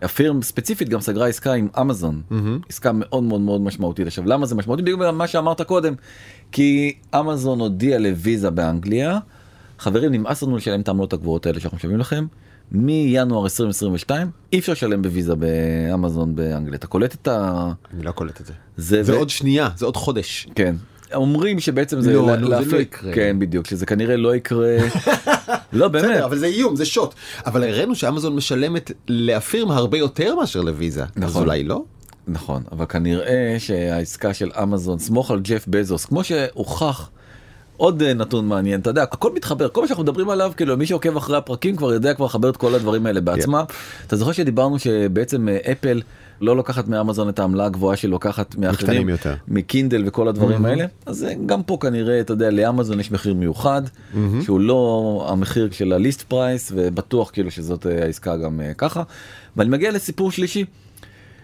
הפירם 0.02 0.42
ספציפית 0.42 0.90
גם 0.90 1.02
סגרה 1.02 1.28
עסקה 1.28 1.54
עם 1.54 1.68
אמזון. 1.82 2.22
עסקה 2.70 2.92
מאוד 2.94 3.24
מאוד 3.24 3.42
מאוד 3.42 3.62
משמעותית. 3.62 4.08
עכשיו 4.08 4.26
למה 4.28 4.46
זה 4.46 4.56
משמעותי? 4.56 4.82
בגלל 4.82 5.12
מה 5.12 5.28
שאמרת 5.28 5.62
קודם. 5.62 5.94
כי 6.52 6.94
אמזון 7.20 7.60
הודיע 7.60 8.00
לוויזה 8.00 8.50
באנגליה. 8.50 9.20
חברים 9.80 10.12
נמאס 10.12 10.44
לנו 10.44 10.58
לשלם 10.58 10.82
את 10.82 10.88
העמלות 10.88 11.14
הגבוהות 11.14 11.46
האלה 11.46 11.60
שאנחנו 11.60 11.76
משלמים 11.78 12.00
לכם 12.00 12.26
מינואר 12.72 13.44
2022 13.44 14.28
אי 14.54 14.60
אפשר 14.60 14.72
לשלם 14.72 15.02
בוויזה 15.02 15.34
באמזון 15.36 16.36
באנגליה 16.36 16.76
אתה 16.78 16.88
קולט 16.88 17.14
את 17.14 17.28
ה... 17.28 17.72
אני 17.94 18.04
לא 18.04 18.12
קולט 18.12 18.42
את 18.42 18.46
זה. 18.46 18.54
זה, 18.78 19.04
זה 19.04 19.14
ו- 19.14 19.18
עוד 19.18 19.30
שנייה 19.30 19.70
זה 19.78 19.86
עוד 19.86 19.98
חודש. 19.98 20.48
כן. 20.56 20.76
אומרים 21.14 21.60
שבעצם 21.60 22.02
זה, 22.02 22.14
לא, 22.14 22.28
לה- 22.28 22.36
נו, 22.38 22.48
זה 22.66 22.76
לא 22.76 22.82
יקרה. 22.82 23.14
כן 23.14 23.40
בדיוק 23.40 23.68
שזה 23.68 23.86
כנראה 23.86 24.18
לא 24.18 24.36
יקרה 24.36 24.68
לא 25.74 25.88
באמת 25.88 26.06
בסדר, 26.06 26.26
אבל 26.26 26.38
זה 26.38 26.46
איום 26.46 26.76
זה 26.76 26.86
שוט 26.86 27.14
אבל 27.46 27.64
הראינו 27.64 27.96
שאמזון 27.96 28.36
משלמת 28.36 28.92
לאפירמה 29.08 29.76
הרבה 29.76 29.98
יותר 29.98 30.36
מאשר 30.36 30.62
לוויזה. 30.62 31.04
אז 31.04 31.10
נכון. 31.18 31.44
אולי 31.44 31.64
לא? 31.64 31.84
נכון, 32.28 32.64
אבל 32.72 32.86
כנראה 32.86 33.56
שהעסקה 33.60 34.34
של 34.34 34.52
אמזון, 34.64 35.00
סמוך 35.00 35.32
על 35.32 35.40
ג'ף 35.44 35.66
בזוס, 35.68 36.06
כמו 36.06 36.24
שהוכח, 36.24 37.10
עוד 37.80 38.02
אה, 38.02 38.14
נתון 38.14 38.48
מעניין, 38.48 38.80
אתה 38.80 38.90
יודע, 38.90 39.04
הכל 39.04 39.34
מתחבר, 39.34 39.70
כל 39.70 39.82
מה 39.82 39.88
שאנחנו 39.88 40.04
מדברים 40.04 40.30
עליו, 40.30 40.52
כאילו 40.58 40.78
מי 40.78 40.86
שעוקב 40.86 41.18
אחרי 41.18 41.38
הפרקים 41.38 41.76
כבר 41.76 41.94
יודע 41.94 42.14
כבר 42.14 42.26
לחבר 42.26 42.50
את 42.50 42.58
כל 42.58 42.76
הדברים 42.76 43.06
האלה 43.06 43.22
בעצמה. 43.22 43.64
אתה 44.08 44.16
זוכר 44.16 44.32
שדיברנו 44.32 44.80
שבעצם 44.80 45.50
אה, 45.50 45.58
אפל 45.72 46.02
לא 46.42 46.56
לוקחת 46.56 46.88
מאמזון 46.88 47.30
את 47.30 47.40
העמלה 47.40 47.66
הגבוהה 47.66 47.96
שהיא 47.98 48.12
לוקחת 48.12 48.56
מאחרים, 48.56 49.10
יותר. 49.10 49.36
מקינדל 49.48 50.04
וכל 50.08 50.28
הדברים 50.28 50.66
האלה, 50.66 50.86
אז 51.06 51.24
אה, 51.24 51.34
גם 51.46 51.64
פה 51.64 51.78
כנראה, 51.82 52.20
אתה 52.20 52.34
יודע, 52.34 52.50
לאמזון 52.52 53.00
יש 53.00 53.12
מחיר 53.12 53.34
מיוחד, 53.34 53.82
שהוא 54.42 54.60
לא 54.60 55.26
המחיר 55.30 55.70
של 55.72 55.94
ה 55.94 55.99
list 55.99 56.22
price, 56.22 56.72
ובטוח 56.76 57.30
כאילו 57.34 57.52
שזאת 57.52 57.86
העסקה 57.86 58.38
גם 58.38 58.62
ככה. 58.78 59.04
ואני 59.58 59.70
מגיע 59.70 59.92
לסיפור 59.92 60.32
שלישי. 60.32 60.66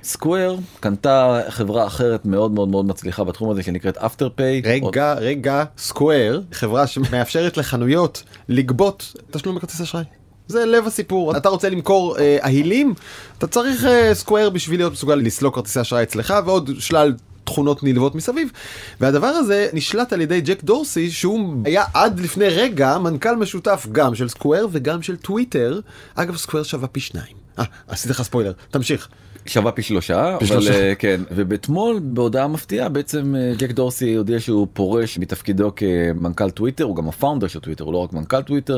סקוור 0.05 0.57
קנתה 0.79 1.41
חברה 1.49 1.87
אחרת 1.87 2.25
מאוד 2.25 2.51
מאוד 2.51 2.69
מאוד 2.69 2.85
מצליחה 2.85 3.23
בתחום 3.23 3.49
הזה 3.49 3.63
שנקראת 3.63 3.97
אפטר 3.97 4.29
פיי. 4.35 4.61
רגע 4.65 5.13
רגע 5.13 5.63
סקוור 5.77 6.41
חברה 6.51 6.87
שמאפשרת 6.87 7.57
לחנויות 7.57 8.23
לגבות 8.49 9.13
תשלום 9.31 9.55
בכרטיס 9.55 9.81
אשראי. 9.81 10.03
זה 10.47 10.65
לב 10.65 10.87
הסיפור 10.87 11.37
אתה 11.37 11.49
רוצה 11.49 11.69
למכור 11.69 12.17
אה, 12.17 12.37
אהילים 12.43 12.93
אתה 13.37 13.47
צריך 13.47 13.85
אה, 13.85 14.13
סקוואר 14.13 14.49
בשביל 14.49 14.79
להיות 14.79 14.93
מסוגל 14.93 15.15
לסלוק 15.15 15.55
כרטיסי 15.55 15.81
אשראי 15.81 16.03
אצלך 16.03 16.33
ועוד 16.45 16.69
שלל 16.79 17.13
תכונות 17.43 17.83
נלוות 17.83 18.15
מסביב 18.15 18.51
והדבר 18.99 19.27
הזה 19.27 19.67
נשלט 19.73 20.13
על 20.13 20.21
ידי 20.21 20.41
ג'ק 20.41 20.63
דורסי 20.63 21.11
שהוא 21.11 21.55
היה 21.65 21.83
עד 21.93 22.19
לפני 22.19 22.47
רגע 22.47 22.97
מנכ"ל 22.97 23.35
משותף 23.35 23.87
גם 23.91 24.15
של 24.15 24.27
סקוואר 24.27 24.67
וגם 24.71 25.01
של 25.01 25.15
טוויטר 25.15 25.79
אגב 26.15 26.37
סקוואר 26.37 26.63
שווה 26.63 26.87
פי 26.87 26.99
שניים. 26.99 27.35
אה, 27.59 27.63
עשיתי 27.87 28.09
לך 28.09 28.21
ספוילר 28.21 28.53
תמשיך. 28.71 29.09
שווה 29.45 29.71
פי 29.71 29.81
שלושה, 29.81 30.35
פי 30.39 30.45
אבל 30.45 30.53
שלושה. 30.53 30.89
אה, 30.89 30.95
כן, 30.95 31.21
ובאתמול 31.31 31.99
בהודעה 32.03 32.47
מפתיעה 32.47 32.89
בעצם 32.89 33.35
אה, 33.35 33.53
ג'ק 33.57 33.71
דורסי 33.71 34.13
הודיע 34.15 34.39
שהוא 34.39 34.67
פורש 34.73 35.17
מתפקידו 35.17 35.71
כמנכ"ל 35.75 36.49
טוויטר, 36.49 36.83
הוא 36.83 36.95
גם 36.95 37.07
ה 37.07 37.12
founder 37.12 37.47
של 37.47 37.59
טוויטר, 37.59 37.83
הוא 37.83 37.93
לא 37.93 37.97
רק 37.97 38.13
מנכ"ל 38.13 38.41
טוויטר, 38.41 38.77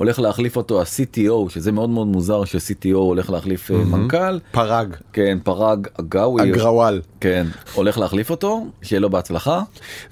הולך 0.00 0.18
להחליף 0.18 0.56
אותו 0.56 0.80
ה-CTO, 0.80 1.48
שזה 1.48 1.72
מאוד 1.72 1.90
מאוד 1.90 2.06
מוזר 2.06 2.44
ש-CTO 2.44 2.94
הולך 2.94 3.30
להחליף 3.30 3.70
mm-hmm. 3.70 3.74
מנכ"ל. 3.74 4.38
פרג. 4.52 4.96
כן, 5.12 5.38
פרג 5.44 5.86
אגאווי. 6.00 6.50
אגרוואל. 6.50 7.00
כן, 7.20 7.46
הולך 7.74 7.98
להחליף 7.98 8.30
אותו, 8.30 8.66
שיהיה 8.82 9.00
לו 9.00 9.10
בהצלחה. 9.10 9.62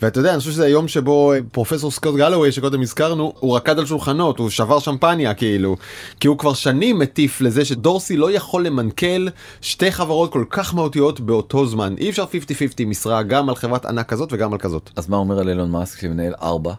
ואתה 0.03 0.21
יודע, 0.21 0.31
אני 0.31 0.39
חושב 0.39 0.51
שזה 0.51 0.65
היום 0.65 0.89
שבו 0.89 1.33
אה, 1.33 1.39
פרופסור 1.53 1.91
סקוט 1.91 2.17
גלווי, 2.17 2.53
שקודם 2.53 2.83
הזכרנו, 2.83 3.33
הוא 3.41 3.57
רקד 3.57 3.79
על 3.79 3.87
שולחנות, 3.87 4.39
הוא 4.39 4.51
שבר 4.51 4.79
שמפניה 4.79 5.35
כאילו, 5.35 5.77
כי 6.21 6.29
הוא 6.29 6.39
כבר 6.39 6.55
שנים 6.55 6.99
מטיף 6.99 7.41
לזה 7.41 7.65
שדורסי 7.65 8.17
לא 8.17 8.33
יכול 8.33 8.67
למנכ"ל 8.67 9.29
שתי 9.61 9.93
חברות 9.93 10.33
כל 10.33 10.45
כך 10.51 10.75
מהותיות 10.75 11.21
באותו 11.21 11.67
זמן. 11.67 11.95
אי 11.99 12.11
אפשר 12.11 12.25
50-50 12.25 12.87
משרה 12.87 13.23
גם 13.23 13.49
על 13.49 13.55
חברת 13.55 13.87
ענק 13.87 14.09
כזאת 14.09 14.33
וגם 14.33 14.53
על 14.53 14.59
כזאת. 14.59 14.91
אז 14.97 15.09
מה 15.09 15.17
אומר 15.17 15.39
על 15.39 15.49
אילון 15.49 15.71
מאסק 15.71 16.01
שמנהל 16.01 16.35
ארבע? 16.43 16.73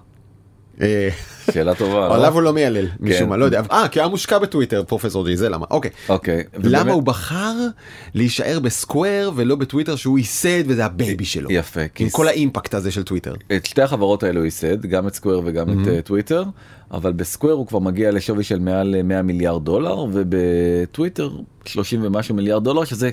שאלה 1.51 1.75
טובה. 1.75 2.07
לא? 2.07 2.15
עליו 2.15 2.33
הוא 2.33 2.41
לא 2.41 2.53
מיילל, 2.53 2.87
משום 2.99 3.29
מה, 3.29 3.35
כן. 3.35 3.39
לא 3.39 3.45
יודע. 3.45 3.61
אה, 3.71 3.87
כי 3.87 3.99
היה 3.99 4.07
מושקע 4.07 4.37
בטוויטר, 4.37 4.83
פרופסור 4.83 5.27
ג'י, 5.27 5.37
זה 5.37 5.49
למה. 5.49 5.65
אוקיי. 5.71 5.91
אוקיי. 6.09 6.43
למה 6.63 6.91
הוא 6.91 7.03
בחר 7.03 7.53
להישאר 8.13 8.59
ב 8.59 8.70
Square 8.70 9.31
ולא 9.35 9.55
בטוויטר 9.55 9.95
שהוא 9.95 10.17
ייסד 10.17 10.63
וזה 10.67 10.85
ה 10.85 10.93
baby 10.93 11.25
שלו. 11.25 11.51
יפה, 11.51 11.81
עם 11.99 12.09
כל 12.09 12.27
האימפקט 12.27 12.73
הזה 12.73 12.91
של 12.91 13.03
טוויטר. 13.03 13.33
את 13.55 13.65
שתי 13.65 13.81
החברות 13.81 14.23
האלו 14.23 14.39
הוא 14.39 14.45
ייסד, 14.45 14.85
גם 14.85 15.07
את 15.07 15.13
Square 15.13 15.41
וגם 15.45 15.69
את 15.69 15.87
אה, 15.87 16.01
טוויטר, 16.01 16.43
אבל 16.91 17.11
ב 17.11 17.17
Square 17.17 17.53
הוא 17.53 17.67
כבר 17.67 17.79
מגיע 17.79 18.11
לשווי 18.11 18.43
של 18.43 18.59
מעל 18.59 18.95
אה, 18.95 19.03
100 19.03 19.21
מיליארד 19.21 19.65
דולר, 19.65 20.05
ובטוויטר 20.13 21.29
30 21.65 21.99
ומשהו 22.03 22.35
מיליארד 22.35 22.63
דולר, 22.63 22.83
שזה 22.83 23.09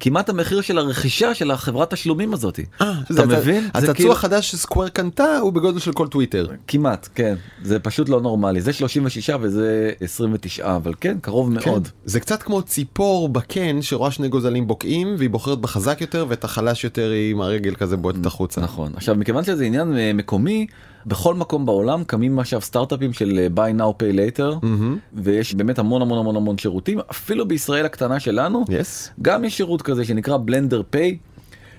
כמעט 0.00 0.28
המחיר 0.28 0.60
של 0.60 0.78
הרכישה 0.78 1.34
של 1.34 1.50
החברת 1.50 1.90
תשלומים 1.94 2.34
הזאתי. 2.34 2.64
אה, 2.80 2.92
זה 3.08 3.24
אתה 3.24 3.32
הצ- 3.32 3.36
מבין? 3.38 3.62
זה 3.62 3.68
הצעצוע 3.74 3.94
כאילו- 3.94 4.12
החדש 4.12 4.50
ש 4.50 4.60
Square 4.60 4.88
קנתה 4.88 5.38
הוא 5.38 5.52
בגודל 5.52 5.78
של 5.78 5.92
כל 5.92 6.08
טוויטר. 6.08 6.46
כמעט, 6.66 7.08
כן. 7.14 7.34
זה 7.62 7.78
פשוט 7.78 8.08
לא 8.08 8.20
נורמלי. 8.20 8.60
זה 8.60 8.72
36 8.72 9.30
וזה 9.40 9.90
29, 10.00 10.76
אבל 10.76 10.92
כן, 11.00 11.16
קרוב 11.20 11.50
מאוד. 11.52 11.86
כן. 11.86 11.92
זה 12.04 12.20
קצת 12.20 12.42
כמו 12.42 12.62
ציפור 12.62 13.28
בקן 13.28 13.82
שרואה 13.82 14.10
שני 14.10 14.28
גוזלים 14.28 14.66
בוקעים 14.66 15.14
והיא 15.18 15.30
בוחרת 15.30 15.58
בחזק 15.58 16.00
יותר 16.00 16.26
ואת 16.28 16.44
החלש 16.44 16.84
יותר 16.84 17.10
היא 17.10 17.30
עם 17.30 17.40
הרגל 17.40 17.74
כזה 17.74 17.96
בועטת 17.96 18.26
החוצה. 18.26 18.60
נכון. 18.60 18.92
עכשיו, 18.96 19.14
מכיוון 19.14 19.44
שזה 19.44 19.64
עניין 19.64 19.96
אה, 19.96 20.12
מקומי, 20.14 20.66
בכל 21.06 21.34
מקום 21.34 21.66
בעולם 21.66 22.04
קמים 22.04 22.38
עכשיו 22.38 22.60
סטארט-אפים 22.60 23.12
של 23.12 23.38
אה, 23.38 23.46
buy 23.56 23.80
now 23.80 24.02
pay 24.02 24.16
later, 24.16 24.66
ויש 25.12 25.54
באמת 25.54 25.78
המון 25.78 26.02
המון 26.02 26.18
המון 26.18 26.36
המון 26.36 26.58
שירותים, 26.58 27.00
אפילו 27.10 27.48
בישראל 27.48 27.86
הקטנה 27.86 28.20
שלנו, 28.20 28.64
יס. 28.68 29.10
גם 29.22 29.44
יש 29.44 29.56
שירות 29.56 29.82
כזה 29.82 30.04
שנקרא 30.04 30.36
Blender 30.36 30.82
Pay. 30.90 31.18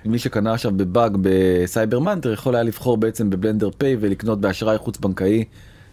מי 0.04 0.18
שקנה 0.18 0.52
עכשיו 0.52 0.72
בבאג 0.76 1.16
ב 1.20 1.33
Cyber 1.33 1.98
Monday 1.98 2.32
יכול 2.32 2.54
היה 2.54 2.64
לבחור 2.64 2.96
בעצם 2.96 3.30
ב 3.30 3.35
Blender 3.35 3.70
Pay 3.78 3.96
ולקנות 4.00 4.40
באשראי 4.40 4.78
חוץ 4.78 4.98
בנקאי 4.98 5.44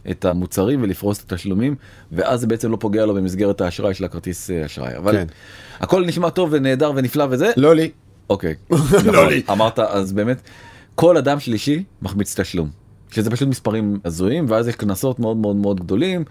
את 0.09 0.25
המוצרים 0.25 0.81
ולפרוס 0.83 1.23
את 1.23 1.31
התשלומים 1.31 1.75
ואז 2.11 2.39
זה 2.41 2.47
בעצם 2.47 2.71
לא 2.71 2.77
פוגע 2.79 3.05
לו 3.05 3.15
במסגרת 3.15 3.61
האשראי 3.61 3.93
של 3.93 4.05
הכרטיס 4.05 4.51
אה, 4.51 4.65
אשראי 4.65 4.97
אבל 4.97 5.11
כן. 5.11 5.25
הכל 5.79 6.05
נשמע 6.05 6.29
טוב 6.29 6.49
ונהדר 6.51 6.91
ונפלא 6.95 7.25
וזה 7.29 7.51
לא 7.57 7.75
לי. 7.75 7.91
אוקיי 8.29 8.55
לא 8.71 8.77
נכון, 9.11 9.27
לי. 9.27 9.41
אמרת 9.51 9.79
אז 9.79 10.13
באמת 10.13 10.41
כל 10.95 11.17
אדם 11.17 11.39
שלישי 11.39 11.83
מחמיץ 12.01 12.39
תשלום 12.39 12.69
שזה 13.11 13.29
פשוט 13.29 13.47
מספרים 13.47 13.99
הזויים 14.05 14.45
ואז 14.49 14.67
יש 14.67 14.75
קנסות 14.75 15.19
מאוד 15.19 15.37
מאוד 15.37 15.55
מאוד 15.55 15.79
גדולים. 15.79 16.23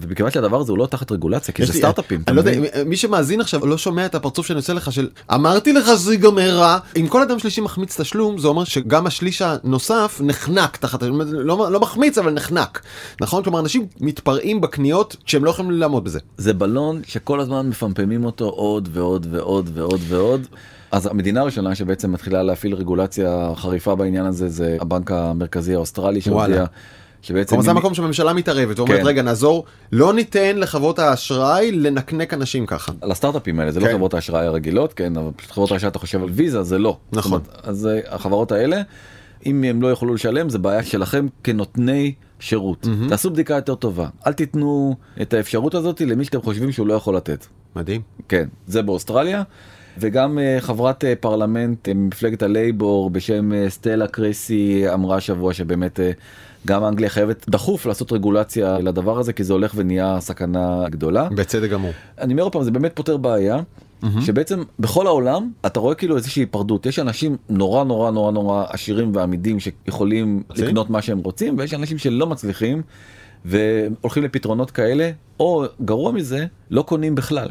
ומכיוון 0.00 0.30
שהדבר 0.32 0.60
הזה 0.60 0.72
הוא 0.72 0.78
לא 0.78 0.86
תחת 0.86 1.12
רגולציה 1.12 1.54
כי 1.54 1.66
זה 1.66 1.72
לי- 1.72 1.78
סטארט-אפים. 1.78 2.22
אני 2.28 2.36
לא 2.36 2.40
יודע? 2.40 2.52
מי 2.86 2.96
שמאזין 2.96 3.40
עכשיו 3.40 3.66
לא 3.66 3.78
שומע 3.78 4.06
את 4.06 4.14
הפרצוף 4.14 4.46
שאני 4.46 4.56
עושה 4.56 4.72
לך 4.72 4.92
של 4.92 5.08
אמרתי 5.34 5.72
לך 5.72 5.86
שזה 5.86 6.12
ייגמר 6.12 6.56
רע. 6.58 6.78
אם 6.96 7.06
כל 7.08 7.22
אדם 7.22 7.38
שלישי 7.38 7.60
מחמיץ 7.60 8.00
תשלום 8.00 8.38
זה 8.38 8.48
אומר 8.48 8.64
שגם 8.64 9.06
השליש 9.06 9.42
הנוסף 9.42 10.20
נחנק 10.24 10.76
תחת 10.76 11.02
לא 11.02 11.70
לא 11.72 11.80
מחמיץ 11.80 12.18
אבל 12.18 12.32
נחנק 12.32 12.82
נכון 13.20 13.42
כלומר 13.42 13.60
אנשים 13.60 13.86
מתפרעים 14.00 14.60
בקניות 14.60 15.16
כשהם 15.24 15.44
לא 15.44 15.50
יכולים 15.50 15.70
לעמוד 15.70 16.04
בזה. 16.04 16.18
זה 16.38 16.52
בלון 16.54 17.00
שכל 17.06 17.40
הזמן 17.40 17.68
מפמפמים 17.68 18.24
אותו 18.24 18.44
עוד 18.48 18.88
ועוד 18.92 19.26
ועוד 19.30 19.70
ועוד 19.74 20.00
ועוד. 20.08 20.46
אז 20.90 21.06
המדינה 21.06 21.40
הראשונה 21.40 21.74
שבעצם 21.74 22.12
מתחילה 22.12 22.42
להפעיל 22.42 22.74
רגולציה 22.74 23.52
חריפה 23.56 23.94
בעניין 23.94 24.26
הזה 24.26 24.48
זה 24.48 24.76
הבנק 24.80 25.10
המרכזי 25.10 25.74
האוסטרלי 25.74 26.20
שהודיע. 26.20 26.64
שבעצם 27.22 27.48
כלומר 27.50 27.64
זה 27.64 27.70
המקום 27.70 27.94
שהממשלה 27.94 28.32
מתערבת 28.32 28.78
ואומרת 28.78 29.00
כן. 29.00 29.06
רגע 29.06 29.22
נעזור 29.22 29.64
לא 29.92 30.14
ניתן 30.14 30.58
לחברות 30.58 30.98
האשראי 30.98 31.72
לנקנק 31.72 32.34
אנשים 32.34 32.66
ככה. 32.66 32.92
על 33.00 33.10
הסטארט-אפים 33.10 33.60
האלה 33.60 33.72
זה 33.72 33.80
לא 33.80 33.86
כן. 33.86 33.92
חברות 33.92 34.14
האשראי 34.14 34.46
הרגילות 34.46 34.92
כן 34.92 35.16
אבל 35.16 35.30
חברות 35.48 35.72
האשראי 35.72 35.88
אתה 35.88 35.98
חושב 35.98 36.22
על 36.22 36.28
ויזה 36.32 36.62
זה 36.62 36.78
לא 36.78 36.96
נכון. 37.12 37.32
אומרת, 37.32 37.60
אז 37.62 37.86
אה, 37.86 38.00
החברות 38.14 38.52
האלה 38.52 38.82
אם 39.46 39.64
הם 39.64 39.82
לא 39.82 39.86
יוכלו 39.86 40.14
לשלם 40.14 40.48
זה 40.48 40.58
בעיה 40.58 40.82
שלכם 40.82 41.26
כנותני 41.44 42.14
שירות 42.40 42.86
תעשו 43.08 43.30
בדיקה 43.30 43.54
יותר 43.54 43.74
טובה 43.74 44.08
אל 44.26 44.32
תיתנו 44.32 44.96
את 45.22 45.34
האפשרות 45.34 45.74
הזאת 45.74 46.00
למי 46.00 46.24
שאתם 46.24 46.42
חושבים 46.42 46.72
שהוא 46.72 46.86
לא 46.86 46.94
יכול 46.94 47.16
לתת 47.16 47.46
מדהים. 47.76 48.00
כן 48.28 48.48
זה 48.66 48.82
באוסטרליה. 48.82 49.42
וגם 49.98 50.38
אה, 50.38 50.56
חברת 50.60 51.04
אה, 51.04 51.14
פרלמנט 51.20 51.88
אה, 51.88 51.94
ממפלגת 51.94 52.42
הלייבור 52.42 53.10
בשם 53.10 53.68
סטלה 53.68 54.06
קרייסי 54.06 54.84
אמרה 54.94 55.16
השבוע 55.16 55.52
שבאמת 55.52 56.00
גם 56.66 56.84
אנגליה 56.84 57.10
חייבת 57.10 57.48
דחוף 57.48 57.86
לעשות 57.86 58.12
רגולציה 58.12 58.78
לדבר 58.78 59.18
הזה 59.18 59.32
כי 59.32 59.44
זה 59.44 59.52
הולך 59.52 59.72
ונהיה 59.76 60.20
סכנה 60.20 60.88
גדולה. 60.90 61.28
בצדק 61.28 61.70
גמור. 61.70 61.90
אני 62.20 62.32
אומר 62.32 62.42
עוד 62.42 62.52
פעם 62.52 62.62
זה 62.62 62.70
באמת 62.70 62.92
פותר 62.94 63.16
בעיה 63.16 63.60
שבעצם 64.20 64.62
בכל 64.78 65.06
העולם 65.06 65.50
אתה 65.66 65.80
רואה 65.80 65.94
כאילו 65.94 66.16
איזושהי 66.16 66.42
היפרדות 66.42 66.86
יש 66.86 66.98
אנשים 66.98 67.36
נורא 67.48 67.84
נורא 67.84 68.10
נורא 68.10 68.30
נורא 68.30 68.64
עשירים 68.68 69.10
ועמידים 69.14 69.60
שיכולים 69.60 70.42
מצחיק. 70.48 70.64
לקנות 70.64 70.90
מה 70.90 71.02
שהם 71.02 71.18
רוצים 71.18 71.58
ויש 71.58 71.74
אנשים 71.74 71.98
שלא 71.98 72.26
מצליחים 72.26 72.82
והולכים 73.44 74.24
לפתרונות 74.24 74.70
כאלה 74.70 75.10
או 75.40 75.64
גרוע 75.84 76.12
מזה 76.12 76.46
לא 76.70 76.82
קונים 76.82 77.14
בכלל. 77.14 77.48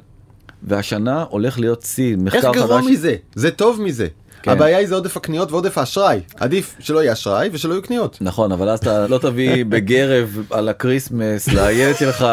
והשנה 0.65 1.25
הולך 1.29 1.59
להיות 1.59 1.81
שיא 1.81 2.17
מחקר 2.17 2.37
איך 2.37 2.45
חדש. 2.45 2.55
גרוע 2.57 2.81
מזה? 2.81 3.15
זה 3.35 3.51
טוב 3.51 3.81
מזה. 3.81 4.07
כן. 4.45 4.51
הבעיה 4.51 4.77
היא 4.77 4.87
זה 4.87 4.95
עודף 4.95 5.17
הקניות 5.17 5.51
ועודף 5.51 5.77
האשראי. 5.77 6.19
עדיף 6.35 6.75
שלא 6.79 6.99
יהיה 6.99 7.13
אשראי 7.13 7.49
ושלא 7.51 7.73
יהיו 7.73 7.81
קניות. 7.81 8.17
נכון 8.21 8.51
אבל 8.51 8.69
אז 8.69 8.79
אתה 8.79 9.07
לא 9.07 9.17
תביא 9.17 9.65
בגרב 9.65 10.37
על 10.49 10.69
הקריסמס 10.69 11.47
לילד 11.47 11.95
שלך 11.95 12.25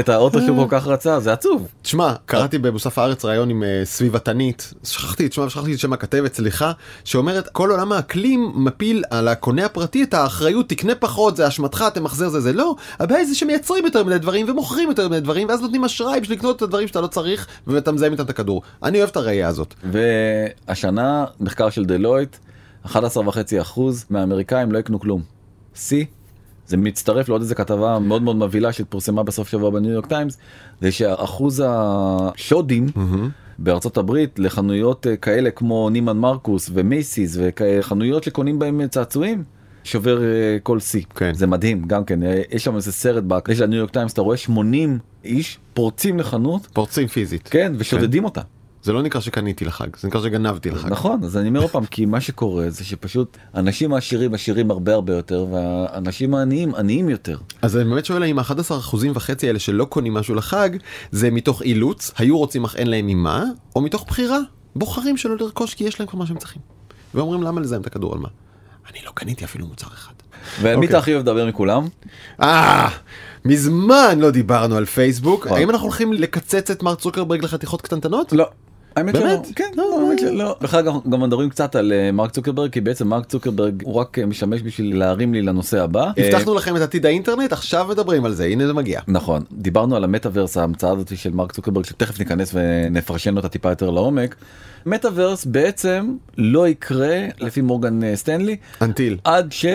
את 0.00 0.08
האוטו 0.08 0.40
שהוא 0.40 0.68
כל 0.68 0.76
כך 0.78 0.86
רצה 0.86 1.20
זה 1.20 1.32
עצוב. 1.32 1.68
תשמע, 1.82 2.12
קראתי 2.26 2.58
במוסף 2.58 2.98
הארץ 2.98 3.24
ראיון 3.24 3.50
עם 3.50 3.62
אה, 3.62 3.80
סביבתנית, 3.84 4.74
שכחתי 4.84 5.26
את 5.26 5.32
שמה 5.32 5.44
ושכחתי 5.44 5.74
את 5.74 5.78
שם 5.78 5.92
הכתבת, 5.92 6.34
סליחה, 6.34 6.72
שאומרת 7.04 7.48
כל 7.48 7.70
עולם 7.70 7.92
האקלים 7.92 8.52
מפיל 8.54 9.04
על 9.10 9.28
הקונה 9.28 9.64
הפרטי 9.64 10.02
את 10.02 10.14
האחריות, 10.14 10.68
תקנה 10.68 10.94
פחות, 10.94 11.36
זה 11.36 11.48
אשמתך, 11.48 11.84
תמחזר 11.94 12.28
זה 12.28 12.40
זה, 12.40 12.52
לא, 12.52 12.74
הבעיה 12.98 13.24
זה 13.24 13.34
שמייצרים 13.34 13.84
יותר 13.84 14.04
מדי 14.04 14.18
דברים 14.18 14.50
ומוכרים 14.50 14.88
יותר 14.88 15.08
מדי 15.08 15.20
דברים, 15.20 15.48
ואז 15.48 15.60
נותנים 15.60 15.84
אשראי 15.84 16.20
בשביל 16.20 16.38
לקנות 16.38 16.56
את 16.56 16.62
הדברים 16.62 16.88
שאתה 16.88 17.00
לא 17.00 17.06
צריך, 17.06 17.46
ואתה 17.66 17.92
מזהם 17.92 18.12
איתם 18.12 18.24
את 18.24 18.30
הכדור. 18.30 18.62
אני 18.82 18.98
אוהב 18.98 19.10
את 19.10 19.16
הראייה 19.16 19.48
הזאת. 19.48 19.74
והשנה 19.84 21.24
מחקר 21.40 21.70
של 21.70 21.84
דלויט 21.84 22.36
11.5% 22.86 23.80
מהאמריקאים 24.10 24.72
לא 24.72 24.78
יקנו 24.78 25.00
כלום. 25.00 25.22
שיא. 25.74 26.04
זה 26.66 26.76
מצטרף 26.76 27.28
לעוד 27.28 27.40
איזה 27.40 27.54
כתבה 27.54 27.98
מאוד 27.98 28.22
מאוד 28.22 28.36
מבהילה 28.36 28.72
שפורסמה 28.72 29.22
בסוף 29.22 29.48
שבוע 29.48 29.70
בניו 29.70 29.90
יורק 29.90 30.06
טיימס 30.06 30.38
זה 30.80 30.92
שאחוז 30.92 31.62
השודים 31.66 32.86
בארצות 33.58 33.96
הברית 33.96 34.38
לחנויות 34.38 35.06
אה, 35.06 35.16
כאלה 35.16 35.50
כמו 35.50 35.90
נימן 35.90 36.16
מרקוס 36.16 36.70
ומייסיס 36.74 37.38
וחנויות 37.38 38.24
שקונים 38.24 38.58
בהם 38.58 38.88
צעצועים 38.88 39.44
שובר 39.84 40.22
אה, 40.22 40.58
כל 40.62 40.80
שיא 40.80 41.02
כן. 41.14 41.34
זה 41.34 41.46
מדהים 41.46 41.84
גם 41.86 42.04
כן 42.04 42.22
אה, 42.22 42.42
יש 42.50 42.64
שם 42.64 42.76
איזה 42.76 42.92
סרט 42.92 43.24
בהקלטה 43.24 43.58
של 43.58 43.64
הניו 43.64 43.78
יורק 43.78 43.90
טיימס 43.90 44.12
אתה 44.12 44.22
רואה 44.22 44.36
80 44.36 44.98
איש 45.24 45.58
פורצים 45.74 46.18
לחנות 46.18 46.66
פורצים 46.72 47.06
פיזית. 47.06 47.48
כן 47.48 47.72
ושודדים 47.78 48.24
אותה. 48.24 48.40
זה 48.82 48.92
לא 48.92 49.02
נקרא 49.02 49.20
שקניתי 49.20 49.64
לחג, 49.64 49.96
זה 49.96 50.08
נקרא 50.08 50.22
שגנבתי 50.22 50.70
לחג. 50.70 50.88
נכון 50.88 51.24
אז 51.24 51.36
אני 51.36 51.48
אומר 51.48 51.60
עוד 51.60 51.70
פעם 51.70 51.84
כי 51.84 52.06
מה 52.06 52.20
שקורה 52.20 52.70
זה 52.70 52.84
שפשוט 52.84 53.36
אנשים 53.54 53.92
העשירים 53.92 54.34
עשירים 54.34 54.70
הרבה 54.70 54.94
הרבה 54.94 55.14
יותר 55.14 55.46
והאנשים 55.52 56.34
העניים 56.34 56.74
עניים 56.74 57.08
יותר. 57.08 57.38
אז 57.62 57.76
אני 57.76 57.84
באמת 57.84 58.04
שואל 58.04 58.22
האם 58.22 58.38
ה-11 58.38 58.74
אחוזים 58.78 59.12
וחצי 59.14 59.46
האלה 59.46 59.58
שלא 59.58 59.84
קונים 59.84 60.14
משהו 60.14 60.34
לחג, 60.34 60.70
זה 61.10 61.30
מתוך 61.30 61.62
אילוץ, 61.62 62.12
היו 62.18 62.38
רוצים 62.38 62.64
אך 62.64 62.76
אין 62.76 62.86
להם 62.86 63.06
ממה, 63.06 63.44
או 63.76 63.80
מתוך 63.80 64.04
בחירה, 64.06 64.38
בוחרים 64.76 65.16
שלא 65.16 65.36
לרכוש 65.36 65.74
כי 65.74 65.84
יש 65.84 66.00
להם 66.00 66.08
כבר 66.08 66.18
מה 66.18 66.26
שהם 66.26 66.38
צריכים. 66.38 66.62
ואומרים 67.14 67.42
למה 67.42 67.60
לזהם 67.60 67.80
את 67.80 67.86
הכדור 67.86 68.12
על 68.12 68.18
מה? 68.18 68.28
אני 68.90 68.98
לא 69.06 69.10
קניתי 69.14 69.44
אפילו 69.44 69.66
מוצר 69.66 69.86
אחד. 69.86 70.12
ומי 70.60 70.74
אוקיי. 70.74 70.88
אתה 70.88 70.98
הכי 70.98 71.12
אוהב 71.14 71.22
לדבר 71.22 71.46
מכולם? 71.46 71.88
אה, 72.42 72.88
מזמן 73.44 74.18
לא 74.18 74.30
דיברנו 74.30 74.76
על 74.76 74.84
פייסבוק, 74.84 75.46
נכון. 75.46 75.58
האם 75.58 75.70
אנחנו 75.70 75.86
הולכים 75.86 76.12
לקצץ 76.12 76.70
את 76.70 76.82
מר 76.82 76.94
צוקרברג 76.94 77.44
לחתיכות 77.44 77.82
קטנטנות? 77.82 78.32
לא. 78.32 78.50
האמת 78.96 79.14
באמת? 79.14 79.44
שלא, 79.44 79.52
כן, 79.56 79.64
לא, 79.76 79.84
לא. 79.90 80.06
האמת 80.06 80.18
שלא. 80.18 80.56
בכלל 80.60 80.82
גם- 80.86 80.98
גם 81.10 81.20
מדברים 81.22 81.50
קצת 81.50 81.76
על 81.76 81.92
אה, 81.92 82.12
מרק 82.12 82.30
צוקרברג 82.30 82.70
כי 82.70 82.80
בעצם 82.80 83.08
מרק 83.08 83.26
צוקרברג 83.26 83.82
הוא 83.84 83.94
רק 83.94 84.18
אה, 84.18 84.26
משמש 84.26 84.62
בשביל 84.62 84.98
להרים 84.98 85.34
לי 85.34 85.42
לנושא 85.42 85.82
הבא. 85.82 86.10
הבטחנו 86.16 86.54
לכם 86.54 86.76
את 86.76 86.80
עתיד 86.80 87.06
האינטרנט, 87.06 87.52
עכשיו 87.52 87.86
מדברים 87.90 88.24
על 88.24 88.32
זה, 88.34 88.44
הנה 88.44 88.66
זה 88.66 88.72
מגיע. 88.72 89.00
נכון 89.08 89.42
דיברנו 89.52 89.96
על 89.96 90.04
המטאוורס 90.04 90.56
ההמצאה 90.56 90.90
הזאת 90.90 91.16
של 91.18 91.30
מרק 91.30 91.52
צוקרברג 91.52 91.84
שתכף 91.84 92.18
ניכנס 92.18 92.50
ונפרשן 92.54 93.36
אותה 93.36 93.48
טיפה 93.48 93.68
יותר 93.68 93.90
לעומק. 93.90 94.34
מטאוורס 94.86 95.44
בעצם 95.44 96.14
לא 96.38 96.68
יקרה 96.68 97.16
לפי 97.40 97.60
מורגן 97.60 98.04
אה, 98.04 98.16
סטנלי. 98.16 98.56
עד 99.24 99.52
ש... 99.52 99.66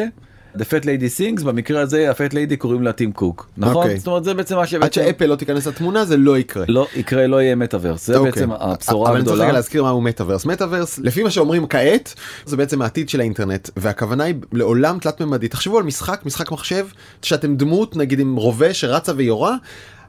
The 0.58 0.62
Fat 0.62 0.84
Lady 0.84 1.20
Sings 1.20 1.44
במקרה 1.44 1.82
הזה 1.82 2.12
ה 2.12 2.17
Fat 2.17 2.34
Lady 2.34 2.58
קוראים 2.58 2.84
לה 2.84 2.92
טים 2.92 3.12
קוק 3.12 3.48
נכון 3.58 3.76
אוקיי. 3.76 3.98
זאת 3.98 4.08
אומרת 4.08 4.24
זה 4.24 4.34
בעצם 4.34 4.56
מה 4.56 4.62
עד 4.62 4.68
שבעצם 4.68 4.94
שאפל 4.94 5.26
לא 5.26 5.36
תיכנס 5.36 5.68
לתמונה 5.68 6.06
זה 6.06 6.18
לא 6.18 6.38
יקרה. 6.38 6.66
לא 6.68 6.88
יקרה 6.96 7.28
לא 7.28 7.42
יהיה 7.42 7.56
מטאוורס 7.56 8.08
זה 8.08 8.18
אוקיי. 8.18 8.32
בעצם 8.32 8.52
הבשורה 8.52 9.10
אבל 9.10 9.18
אני 9.18 9.26
צריך 9.26 9.36
הגדולה. 9.40 9.54
להזכיר 9.54 9.84
מהו 9.84 10.02
מטאוורס. 10.02 10.46
מטאוורס, 10.46 11.00
לפי 11.00 11.24
מה 11.24 11.32
שאומרים 11.32 11.68
כעת, 11.68 12.14
זה 12.46 12.58
בעצם 12.58 12.82
העתיד 12.82 13.10
של 13.10 13.20
האינטרנט, 13.20 13.70
והכוונה 13.78 14.24
היא 14.24 14.36
לעולם 14.52 15.00
תלת 15.00 15.22
ממדי. 15.22 15.48
תחשבו 15.48 15.78
על 15.78 15.84
משחק, 15.84 16.22
משחק 16.26 16.52
מחשב, 16.52 16.88
שאתם 17.22 17.56
דמות, 17.56 17.96
נגיד 17.96 18.20
עם 18.20 18.36
רובה 18.36 18.74
שרצה 18.74 19.12
ויורה, 19.16 19.56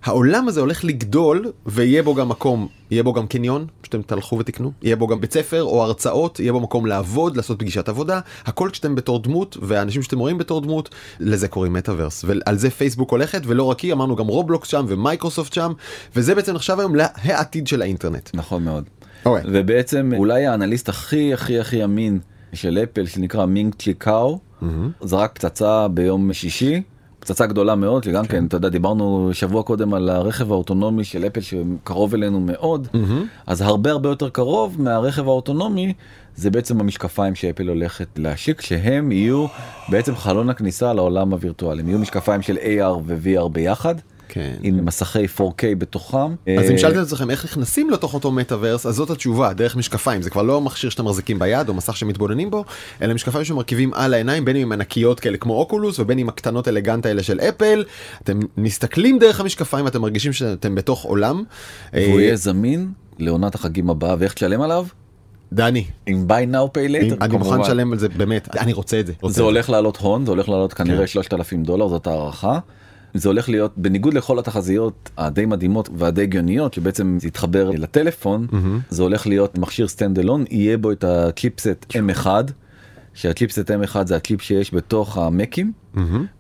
העולם 0.05 0.49
הזה 0.49 0.61
הולך 0.61 0.85
לגדול, 0.85 1.53
ויהיה 1.67 2.03
בו 2.03 2.15
גם 2.15 2.29
מקום, 2.29 2.69
יהיה 2.91 3.03
בו 3.03 3.13
גם 3.13 3.27
קניון, 3.27 3.67
שאתם 3.83 4.03
תלכו 4.03 4.39
ותקנו, 4.39 4.73
יהיה 4.83 4.97
בו 4.97 5.07
גם 5.07 5.21
בית 5.21 5.33
ספר 5.33 5.63
או 5.63 5.83
הרצאות, 5.83 6.41
יהיה 6.41 6.53
בו 6.53 6.61
מקום 6.61 6.87
לעבוד, 6.87 7.37
לעשות 7.37 7.59
פגישת 7.59 7.89
עבודה, 7.89 8.21
הכל 8.47 8.69
כשאתם 8.73 8.95
בתור 8.95 9.19
דמות, 9.19 9.57
והאנשים 9.63 10.03
שאתם 10.03 10.19
רואים 10.19 10.39
בתור 10.39 10.61
דמות, 10.61 10.89
לזה 11.21 11.49
קוראים 11.49 11.73
מטאוורס, 11.73 12.25
ועל 12.27 12.57
זה 12.57 12.71
פייסבוק 12.71 13.11
הולכת, 13.11 13.43
ולא 13.47 13.63
רק 13.63 13.81
היא, 13.81 13.93
אמרנו 13.93 14.17
גם 14.17 14.27
רובלוקס 14.27 14.69
שם 14.69 14.85
ומייקרוסופט 14.89 15.53
שם, 15.53 15.73
וזה 16.17 16.35
בעצם 16.35 16.55
נחשב 16.55 16.81
היום 16.81 16.95
להעתיד 16.95 17.67
של 17.67 17.83
האינטרנט. 17.83 18.31
נכון 18.35 18.65
מאוד. 18.65 18.85
אוקיי. 19.27 19.43
ובעצם 19.53 20.11
אולי 20.17 20.47
האנליסט 20.47 20.89
הכי 20.89 21.35
הכי 21.35 21.61
הכי 21.61 21.85
אמין 21.85 22.19
של 22.53 22.79
אפל 22.83 23.07
שנקרא 23.07 23.47
מינג 23.47 23.75
צ'י 23.75 24.07
קואו 24.07 24.39
זרק 25.03 25.33
פצצה 25.35 25.89
ביום 25.89 26.33
שישי. 26.33 26.83
פצצה 27.25 27.47
גדולה 27.47 27.75
מאוד 27.75 28.05
שגם 28.05 28.27
כן. 28.27 28.47
אתה 28.47 28.57
יודע 28.57 28.69
דיברנו 28.69 29.31
שבוע 29.33 29.63
קודם 29.63 29.95
על 29.95 30.09
הרכב 30.09 30.53
האוטונומי 30.53 31.05
של 31.05 31.27
אפל 31.27 31.41
שקרוב 31.41 32.15
אלינו 32.15 32.41
מאוד 32.41 32.89
אז 33.47 33.61
הרבה 33.61 33.91
הרבה 33.91 34.09
יותר 34.09 34.29
קרוב 34.29 34.83
מהרכב 34.83 35.29
האוטונומי 35.29 35.93
זה 36.37 36.51
בעצם 36.51 36.81
המשקפיים 36.81 37.35
שאפל 37.35 37.69
הולכת 37.69 38.07
להשיק 38.17 38.61
שהם 38.61 39.13
יהיו 39.13 39.47
בעצם 39.89 40.17
חלון 40.17 40.51
הכניסה 40.51 40.93
לעולם 40.93 41.33
הווירטואלי. 41.33 41.83
הם 41.83 41.89
יהיו 41.89 41.99
משקפיים 41.99 42.43
של 42.43 42.57
AR 42.57 42.99
ו-VR 43.07 43.49
ביחד 43.49 43.95
כן. 44.29 44.55
עם 44.63 44.85
מסכי 44.85 45.25
4K 45.39 45.43
בתוכם. 45.79 46.17
אז 46.59 46.67
אם 46.69 46.73
אה, 46.73 46.79
שאלתם 46.79 46.99
את 46.99 47.07
עצמכם 47.07 47.31
איך 47.31 47.45
נכנסים 47.45 47.91
לתוך 47.91 48.15
אותו 48.15 48.33
מטאוורס 48.33 48.87
אז 48.87 48.95
זאת 48.95 49.11
התשובה 49.11 49.53
דרך 49.53 49.77
משקפיים 49.77 50.23
זה 50.23 50.31
כבר 50.31 50.43
לא 50.43 50.61
מכשיר 50.61 50.91
שאתם 50.91 51.05
מחזיקים 51.05 51.39
ביד 51.39 51.69
או 51.69 51.75
מסך 51.75 51.97
שמתבוננים 51.97 52.51
בו 52.51 52.65
אלא 53.03 53.15
משקפיים 53.15 53.45
שמרכיבים 53.45 53.95
על 53.95 54.15
העיניים 54.15 54.45
בין 54.45 54.57
אם 54.57 54.73
ענקיות 54.73 55.21
כאלה 55.21 55.37
כמו 55.37 55.55
אוקולוס 55.59 55.99
ובין 55.99 56.19
אם 56.19 56.29
הקטנות 56.29 56.69
אלגנט 56.69 57.07
האלה 57.07 57.23
של 57.23 57.41
אפל 57.41 57.85
אתם 58.23 58.41
מסתכלים 58.57 59.19
דרך 59.19 59.41
המשקפיים 59.41 59.85
ואתם 59.85 60.01
מרגישים 60.03 60.33
שאתם 60.33 60.75
בתוך 60.75 61.03
עולם. 61.05 61.43
והוא 61.93 62.19
אה, 62.19 62.23
יהיה 62.25 62.37
זמין 62.37 62.93
לעונת 63.19 63.55
החגים 63.55 63.91
הבאה 63.91 64.17
ואיך 64.19 64.33
תשלם 64.35 64.61
עליו? 64.63 64.87
דני 65.53 65.85
עם 66.07 66.27
now 66.29 66.79
pay 66.79 66.81
אם- 66.81 67.13
later 67.13 67.25
אני 67.25 67.37
מוכן. 67.37 67.61
לשלם 67.61 67.93
על 67.93 67.99
זה 67.99 68.09
באמת 68.09 68.57
אני 68.57 68.73
רוצה 68.73 69.01
את 69.01 69.07
זה. 69.07 69.13
רוצה 69.21 69.35
זה 69.35 69.41
את 69.41 69.45
הולך 69.45 69.71
לעלות 69.71 69.97
הון 69.97 70.25
זה 70.25 70.31
הולך 70.31 70.49
לעלות 70.49 70.73
כן. 70.73 70.85
כנראה 70.85 71.07
3,000 71.07 71.63
דולר 71.63 71.89
זאת 71.89 72.07
הערכה. 72.07 72.59
זה 73.15 73.29
הולך 73.29 73.49
להיות 73.49 73.73
בניגוד 73.77 74.15
לכל 74.15 74.39
התחזיות 74.39 75.11
הדי 75.19 75.47
מדהימות 75.47 75.89
והדי 75.97 76.23
הגיוניות 76.23 76.75
שבעצם 76.75 77.19
זה 77.21 77.29
יתחבר 77.29 77.71
לטלפון 77.71 78.47
זה 78.91 79.03
הולך 79.03 79.27
להיות 79.27 79.59
מכשיר 79.59 79.89
stand 79.89 80.19
alone 80.19 80.45
יהיה 80.51 80.79
בו 80.79 80.93
את 80.93 81.05
ה 81.05 81.15
chipset 81.15 81.87
M1 81.93 82.27
שה 83.15 83.32
chipset 83.32 83.71
M1 83.71 83.97
זה 84.07 84.17
הצ'יפ 84.17 84.43
שיש 84.43 84.75
בתוך 84.75 85.19
המקים. 85.19 85.73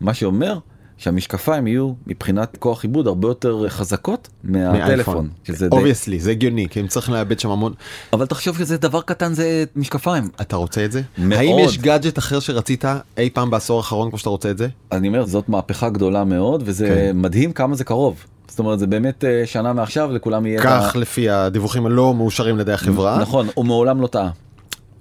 מה 0.00 0.14
שאומר 0.14 0.58
שהמשקפיים 0.98 1.66
יהיו 1.66 1.92
מבחינת 2.06 2.56
כוח 2.60 2.82
עיבוד 2.84 3.06
הרבה 3.06 3.28
יותר 3.28 3.68
חזקות 3.68 4.28
מהטלפון. 4.44 5.28
שזה 5.44 5.68
די- 5.68 5.76
obviously 5.76 6.20
זה 6.20 6.30
הגיוני 6.30 6.68
כי 6.70 6.80
הם 6.80 6.86
צריכים 6.86 7.14
לעבד 7.14 7.40
שם 7.40 7.50
המון 7.50 7.72
אבל 8.12 8.26
תחשוב 8.26 8.58
שזה 8.58 8.76
דבר 8.76 9.00
קטן 9.00 9.34
זה 9.34 9.64
משקפיים. 9.76 10.28
אתה 10.40 10.56
רוצה 10.56 10.84
את 10.84 10.92
זה? 10.92 11.02
מאוד. 11.18 11.38
האם 11.40 11.56
יש 11.58 11.78
גאדג'ט 11.78 12.18
אחר 12.18 12.40
שרצית 12.40 12.84
אי 13.18 13.30
פעם 13.30 13.50
בעשור 13.50 13.76
האחרון 13.76 14.08
כמו 14.10 14.18
שאתה 14.18 14.30
רוצה 14.30 14.50
את 14.50 14.58
זה? 14.58 14.68
אני 14.92 15.08
אומר 15.08 15.26
זאת 15.26 15.48
מהפכה 15.48 15.88
גדולה 15.88 16.24
מאוד 16.24 16.62
וזה 16.66 16.86
כן. 16.88 17.16
מדהים 17.16 17.52
כמה 17.52 17.74
זה 17.76 17.84
קרוב. 17.84 18.24
זאת 18.48 18.58
אומרת 18.58 18.78
זה 18.78 18.86
באמת 18.86 19.24
אה, 19.24 19.42
שנה 19.46 19.72
מעכשיו 19.72 20.12
לכולם 20.12 20.46
יהיה 20.46 20.60
את 20.60 20.66
ה- 20.66 20.80
כך 20.88 20.96
לפי 20.96 21.30
הדיווחים 21.30 21.86
הלא 21.86 22.14
מאושרים 22.14 22.58
לידי 22.58 22.72
החברה. 22.72 23.18
נכון 23.18 23.46
הוא 23.54 23.64
מעולם 23.64 24.00
לא 24.00 24.06
טעה. 24.06 24.30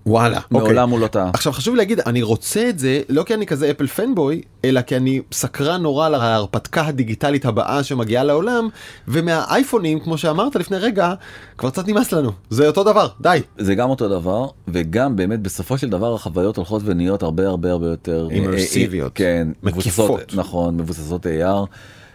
וואלה. 0.05 0.39
אוקיי. 0.51 0.57
מעולם 0.67 0.89
הוא 0.89 0.99
לא 0.99 1.07
טעה. 1.07 1.29
עכשיו 1.33 1.53
חשוב 1.53 1.75
להגיד 1.75 1.99
אני 1.99 2.21
רוצה 2.21 2.69
את 2.69 2.79
זה 2.79 3.01
לא 3.09 3.23
כי 3.23 3.33
אני 3.33 3.45
כזה 3.45 3.71
Apple 3.71 3.87
fanboy 3.87 4.41
אלא 4.65 4.81
כי 4.81 4.97
אני 4.97 5.21
סקרן 5.31 5.81
נורא 5.81 6.05
על 6.05 6.15
ההרפתקה 6.15 6.87
הדיגיטלית 6.87 7.45
הבאה 7.45 7.83
שמגיעה 7.83 8.23
לעולם 8.23 8.69
ומהאייפונים 9.07 9.99
כמו 9.99 10.17
שאמרת 10.17 10.55
לפני 10.55 10.77
רגע 10.77 11.13
כבר 11.57 11.69
קצת 11.69 11.87
נמאס 11.87 12.11
לנו 12.11 12.31
זה 12.49 12.67
אותו 12.67 12.83
דבר 12.83 13.07
די 13.21 13.39
זה 13.57 13.75
גם 13.75 13.89
אותו 13.89 14.09
דבר 14.09 14.47
וגם 14.67 15.15
באמת 15.15 15.39
בסופו 15.39 15.77
של 15.77 15.89
דבר 15.89 16.13
החוויות 16.13 16.57
הולכות 16.57 16.81
ונהיות 16.85 17.23
הרבה 17.23 17.47
הרבה 17.47 17.71
הרבה 17.71 17.87
יותר 17.87 18.27
אה, 18.31 18.35
אימרסיביות, 18.35 19.11
כן 19.15 19.47
מקיפות. 19.63 20.09
מבוססות- 20.11 20.35
נכון 20.39 20.77
מבוססות 20.77 21.25
AR. 21.25 21.65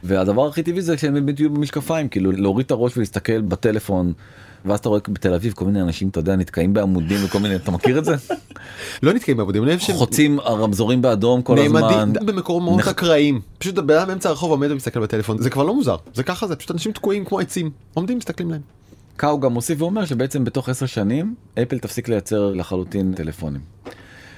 והדבר 0.05 0.46
הכי 0.48 0.62
טבעי 0.62 0.83
זה 0.83 0.98
שהם 0.98 1.14
באמת 1.14 1.40
יהיו 1.40 1.51
במשקפיים 1.51 2.09
כאילו 2.09 2.33
להוריד 2.33 2.64
את 2.64 2.70
הראש 2.70 2.96
ולהסתכל 2.96 3.40
בטלפון. 3.40 4.12
ואז 4.68 4.78
אתה 4.78 4.88
רואה 4.88 5.00
בתל 5.09 5.35
אביב 5.35 5.52
כל 5.52 5.64
מיני 5.64 5.83
אנשים 5.83 6.09
אתה 6.09 6.18
יודע 6.18 6.37
נתקעים 6.37 6.74
בעמודים 6.74 7.24
וכל 7.24 7.38
מיני 7.38 7.57
אתה 7.57 7.70
מכיר 7.70 7.98
את 7.98 8.04
זה? 8.04 8.14
לא 9.02 9.12
נתקעים 9.12 9.37
בעבודים 9.37 9.64
אני 9.64 9.78
שהם 9.78 9.96
חוצים 9.96 10.40
הרמזורים 10.40 11.02
באדום 11.02 11.42
כל 11.42 11.59
הזמן. 11.59 11.81
נעמדים 11.81 12.26
במקומות 12.26 12.81
אקראיים. 12.81 13.40
פשוט 13.59 13.78
הבן 13.78 13.94
אדם 13.94 14.09
באמצע 14.09 14.28
הרחוב 14.28 14.50
עומד 14.50 14.70
ומסתכל 14.70 15.00
בטלפון. 15.00 15.38
זה 15.38 15.50
כבר 15.50 15.62
לא 15.62 15.74
מוזר 15.74 15.96
זה 16.14 16.22
ככה 16.22 16.46
זה 16.46 16.57
פשוט 16.57 16.70
אנשים 16.70 16.92
תקועים 16.92 17.24
כמו 17.24 17.38
עצים. 17.38 17.70
עומדים 17.94 18.18
מסתכלים 18.18 18.50
להם. 18.50 18.61
קואו 19.16 19.40
גם 19.40 19.52
מוסיף 19.52 19.83
ואומר 19.83 20.04
שבעצם 20.04 20.44
בתוך 20.44 20.68
10 20.68 20.87
שנים 20.87 21.35
אפל 21.62 21.78
תפסיק 21.78 22.09
לייצר 22.09 22.52
לחלוטין 22.54 23.12
טלפונים. 23.16 23.61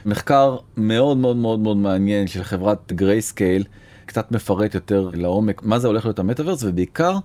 מחקר 0.07 0.57
מאוד 0.77 1.16
מאוד 1.16 1.37
מאוד 1.37 1.59
מאוד 1.59 1.77
מעניין 1.77 2.27
של 2.27 2.43
חברת 2.43 2.93
גרייסקייל 2.93 3.64
קצת 4.07 4.33
מפרט 4.33 4.75
יותר 4.75 5.11
לעומק 5.12 5.62
מה 5.62 5.79
זה 5.79 5.87
הולך 5.87 6.05
להיות 6.05 6.19
המטאוורס 6.19 6.62
ובעיקר 6.62 7.19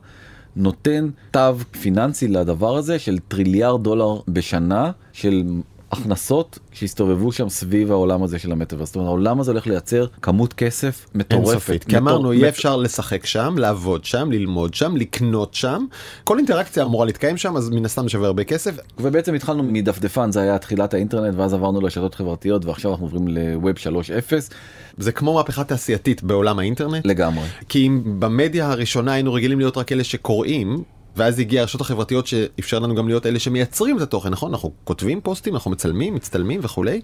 נותן 0.56 1.10
תו 1.32 1.58
פיננסי 1.82 2.28
לדבר 2.28 2.78
הזה 2.78 3.00
של 3.00 3.20
טריליארד 3.20 3.84
דולר 3.84 4.20
בשנה 4.28 4.92
של 5.14 5.44
הכנסות 5.92 6.60
שהסתובבו 6.72 7.32
שם 7.32 7.50
סביב 7.50 7.92
העולם 7.92 8.24
הזה 8.24 8.40
של 8.40 8.52
המטאוורס. 8.52 8.88
זאת 8.88 8.96
אומרת 8.96 9.08
העולם 9.08 9.40
הזה 9.40 9.52
הולך 9.52 9.68
לייצר 9.68 10.06
כמות 10.22 10.54
כסף 10.54 11.06
מטורפת. 11.16 11.48
אינסופית. 11.48 11.84
כי 11.84 11.98
אמרנו 11.98 12.34
יהיה 12.34 12.50
אפשר 12.50 12.78
לשחק 12.78 13.26
שם 13.26 13.56
לעבוד 13.58 14.06
שם 14.06 14.32
ללמוד 14.32 14.74
שם 14.74 14.98
לקנות 14.98 15.54
שם 15.54 15.86
כל 16.24 16.38
אינטראקציה 16.38 16.84
אמורה 16.84 17.06
להתקיים 17.06 17.38
שם 17.38 17.58
אז 17.58 17.70
מן 17.70 17.86
הסתם 17.86 18.10
שווה 18.10 18.28
הרבה 18.28 18.44
כסף 18.44 18.76
ובעצם 18.98 19.34
התחלנו 19.34 19.64
מדפדפן 19.64 20.32
זה 20.32 20.42
היה 20.42 20.58
תחילת 20.58 20.94
האינטרנט 20.94 21.36
ואז 21.38 21.54
עברנו 21.54 21.82
לרשתות 21.82 22.16
חברתיות 22.16 22.66
ועכשיו 22.66 22.92
אנחנו 22.92 23.06
עוברים 23.06 23.28
לווב 23.28 23.76
3.0 23.76 24.54
זה 24.98 25.12
כמו 25.12 25.34
מהפכה 25.34 25.64
תעשייתית 25.64 26.24
בעולם 26.24 26.60
האינטרנט 26.60 27.06
לגמרי. 27.06 27.46
כי 27.70 27.88
אם 27.88 28.02
במדיה 28.20 28.72
הראשונה 28.72 29.14
היינו 29.14 29.34
רגילים 29.34 29.60
להיות 29.60 29.78
רק 29.78 29.92
אלה 29.92 30.04
שקוראים. 30.04 30.84
ואז 31.18 31.40
הגיע 31.40 31.62
הרשתות 31.62 31.82
החברתיות 31.82 32.28
שאפשר 32.28 32.80
לנו 32.80 32.96
גם 32.96 33.08
להיות 33.08 33.26
אלה 33.26 33.40
שמייצרים 33.40 33.98
את 33.98 34.02
התוכן 34.02 34.30
נכון 34.30 34.52
אנחנו 34.52 34.72
כותבים 34.84 35.22
פוסטים 35.22 35.54
אנחנו 35.54 35.72
מצלמים 35.72 36.16
מצטלמים 36.16 36.60
וכולי. 36.64 37.02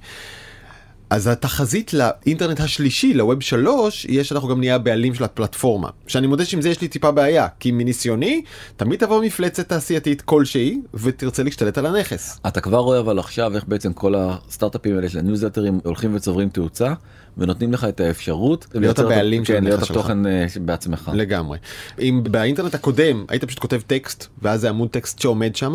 אז 1.12 1.28
התחזית 1.28 1.94
לאינטרנט 1.94 2.60
השלישי 2.60 3.14
לווב 3.14 3.42
3 3.42 4.06
יהיה 4.06 4.24
שאנחנו 4.24 4.48
גם 4.48 4.60
נהיה 4.60 4.76
הבעלים 4.76 5.16
של 5.16 5.24
הפלטפורמה 5.24 5.90
שאני 6.08 6.28
מודה 6.28 6.46
שעם 6.46 6.62
זה 6.62 6.70
יש 6.70 6.82
לי 6.82 6.88
טיפה 6.88 7.12
בעיה 7.12 7.48
כי 7.60 7.72
מניסיוני 7.72 8.42
תמיד 8.78 9.00
תבוא 9.00 9.24
מפלצת 9.24 9.70
תעשייתית 9.70 10.22
כלשהי 10.22 10.82
ותרצה 10.94 11.44
להשתלט 11.44 11.78
על 11.78 11.86
הנכס. 11.86 12.40
אתה 12.48 12.62
כבר 12.62 12.78
רואה 12.78 13.00
אבל 13.00 13.20
עכשיו 13.20 13.56
איך 13.56 13.64
בעצם 13.68 13.94
כל 13.94 14.16
הסטארט-אפים 14.18 14.96
האלה 14.96 15.10
של 15.10 15.20
הניוזלטרים 15.20 15.80
הולכים 15.84 16.16
וצוברים 16.16 16.50
תאוצה 16.50 16.94
ונותנים 17.38 17.74
לך 17.74 17.84
את 17.84 18.00
האפשרות 18.00 18.68
את- 18.92 19.00
הבעלים 19.00 19.46
של 19.46 19.54
כן, 19.54 19.64
להיות. 19.64 19.84
התוכן 19.84 20.26
אה, 20.26 20.46
בעצמך. 20.62 21.12
לגמרי. 21.14 21.58
אם 22.00 22.22
באינטרנט 22.32 22.76
הקודם 22.76 23.26
היית 23.30 23.44
פשוט 23.44 23.60
כותב 23.60 23.82
טקסט 23.88 24.28
ואז 24.42 24.62
זה 24.62 24.70
עמוד 24.70 24.90
טקסט 24.90 25.20
שעומד 25.20 25.56
שם 25.56 25.74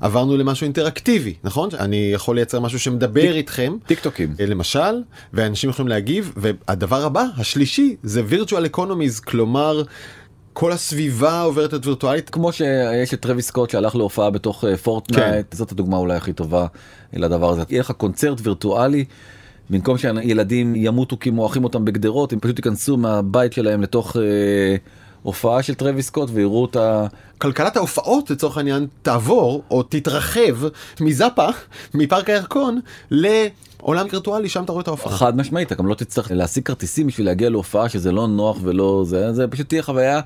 עברנו 0.00 0.36
למשהו 0.36 0.64
אינטראקטיבי 0.64 1.34
נכון 1.44 1.68
אני 1.78 2.10
יכול 2.14 2.36
לייצר 2.36 2.60
משהו 2.60 2.78
שמדבר 2.80 3.32
איתכם 3.36 3.76
טיק 3.86 4.00
טוקים. 4.00 4.34
אה, 4.40 4.46
למשל 4.46 5.02
ואנשים 5.32 5.70
יכולים 5.70 5.88
להגיב 5.88 6.32
והדבר 6.36 7.04
הבא 7.04 7.24
השלישי 7.36 7.96
זה 8.02 8.22
virtual 8.30 8.76
economies 8.76 9.20
כלומר 9.24 9.82
כל 10.52 10.72
הסביבה 10.72 11.40
עוברת 11.42 11.72
להיות 11.72 11.86
וירטואלית 11.86 12.30
כמו 12.30 12.52
שיש 12.52 13.14
את 13.14 13.20
טרוויס 13.20 13.46
סקוט 13.46 13.70
שהלך 13.70 13.96
להופעה 13.96 14.30
בתוך 14.30 14.64
אה, 14.64 14.76
פורטנייט 14.76 15.52
זאת 15.52 15.72
הדוגמה 15.72 15.96
אולי 15.96 16.14
הכי 16.16 16.32
טובה 16.32 16.66
לדבר 17.12 17.50
הזה 17.50 17.62
יהיה 17.70 17.80
לך 17.80 17.90
קונצרט 17.90 18.38
וירטואלי. 18.42 19.04
במקום 19.70 19.98
שילדים 19.98 20.74
ימותו 20.76 21.18
כי 21.18 21.30
מורחים 21.30 21.64
אותם 21.64 21.84
בגדרות 21.84 22.32
הם 22.32 22.40
פשוט 22.40 22.58
ייכנסו 22.58 22.96
מהבית 22.96 23.52
שלהם 23.52 23.82
לתוך 23.82 24.16
אה, 24.16 24.76
הופעה 25.22 25.62
של 25.62 25.74
טרוויס 25.74 26.06
סקוט 26.06 26.30
ויראו 26.32 26.62
אותה 26.62 27.06
כלכלת 27.38 27.76
ההופעות 27.76 28.30
לצורך 28.30 28.56
העניין 28.56 28.86
תעבור 29.02 29.62
או 29.70 29.82
תתרחב 29.82 30.68
מזאפה 31.00 31.48
מפארק 31.94 32.30
הירקון 32.30 32.80
לעולם 33.10 34.06
וירטואלי 34.10 34.48
שם 34.48 34.64
אתה 34.64 34.72
רואה 34.72 34.82
את 34.82 34.88
ההופעה. 34.88 35.12
חד 35.12 35.36
משמעית 35.36 35.72
אתה 35.72 35.74
גם 35.74 35.86
לא 35.86 35.94
תצטרך 35.94 36.30
להשיג 36.30 36.64
כרטיסים 36.64 37.06
בשביל 37.06 37.26
להגיע 37.26 37.50
להופעה 37.50 37.88
שזה 37.88 38.12
לא 38.12 38.26
נוח 38.28 38.58
ולא 38.62 39.04
זה 39.06 39.32
זה 39.32 39.48
פשוט 39.48 39.68
תהיה 39.68 39.82
חוויה 39.82 40.20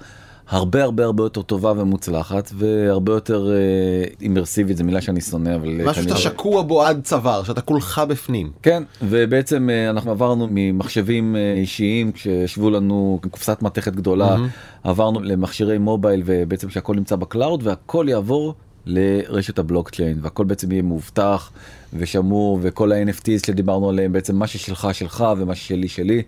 הרבה 0.51 0.83
הרבה 0.83 1.05
הרבה 1.05 1.23
יותר 1.23 1.43
טובה 1.43 1.73
ומוצלחת 1.77 2.51
והרבה 2.55 3.13
יותר 3.13 3.51
אה, 3.51 4.05
immersive 4.21 4.67
ית 4.67 4.77
זו 4.77 4.85
מילה 4.85 5.01
שאני 5.01 5.21
שונא 5.21 5.55
אבל 5.55 5.69
משהו 5.85 6.03
שאתה 6.03 6.17
שקוע 6.17 6.63
בו 6.63 6.83
עד 6.83 7.01
צוואר 7.05 7.43
שאתה 7.43 7.61
כולך 7.61 8.03
בפנים. 8.09 8.51
כן 8.63 8.83
ובעצם 9.03 9.71
אה, 9.71 9.91
אנחנו 9.91 10.11
עברנו 10.11 10.49
ממחשבים 10.51 11.37
אה, 11.37 11.55
אישיים 11.57 12.13
כשישבו 12.13 12.71
לנו 12.71 13.21
קופסת 13.31 13.63
מתכת 13.63 13.93
גדולה 13.93 14.37
עברנו 14.85 15.21
למכשירי 15.23 15.79
mobile 15.79 16.23
ובעצם 16.25 16.71
שהכל 16.71 16.95
נמצא 16.95 17.17
ב 17.17 17.24
cloud 17.24 17.61
והכל 17.67 18.07
יעבור 18.09 18.55
לרשת 18.87 19.59
הבלוקצ'יין 19.59 20.19
והכל 20.23 20.45
בעצם 20.45 20.73
יהיה 20.73 20.83
מאובטח 20.83 21.51
ושמור 21.95 22.59
וכל 22.63 22.93
ה-NFTs 22.93 23.47
שדיברנו 23.47 23.89
עליהם 23.89 24.13
בעצם 24.13 24.37
מה 24.37 24.47
ששלך 24.47 24.89
שלך 24.93 25.25
ומה 25.39 25.55
ששלי 25.55 25.89
שלי. 25.89 26.23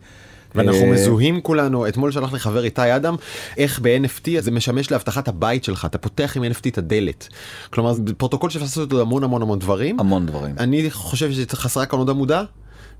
ואנחנו 0.54 0.80
אה, 0.82 0.90
מזוהים 0.90 1.40
כולנו 1.40 1.88
אתמול 1.88 2.12
שלח 2.12 2.32
לי 2.32 2.38
חבר 2.38 2.64
איתי 2.64 2.96
אדם 2.96 3.16
איך 3.58 3.78
ב-NFT 3.82 4.28
זה 4.40 4.50
משמש 4.50 4.90
לאבטחת 4.90 5.28
הבית 5.28 5.64
שלך 5.64 5.84
אתה 5.84 5.98
פותח 5.98 6.36
עם 6.36 6.44
NFT 6.44 6.68
את 6.68 6.78
הדלת. 6.78 7.28
כלומר 7.70 7.92
זה 7.92 8.02
פרוטוקול 8.16 8.50
שאפשר 8.50 8.64
לעשות 8.64 8.92
אותו 8.92 9.00
המון 9.02 9.24
המון 9.24 9.42
המון 9.42 9.58
דברים. 9.58 10.00
המון 10.00 10.26
דברים. 10.26 10.54
אני 10.58 10.90
חושב 10.90 11.32
שזה 11.32 11.44
חסרה 11.52 11.86
כאן 11.86 11.98
עוד 11.98 12.10
עמודה. 12.10 12.44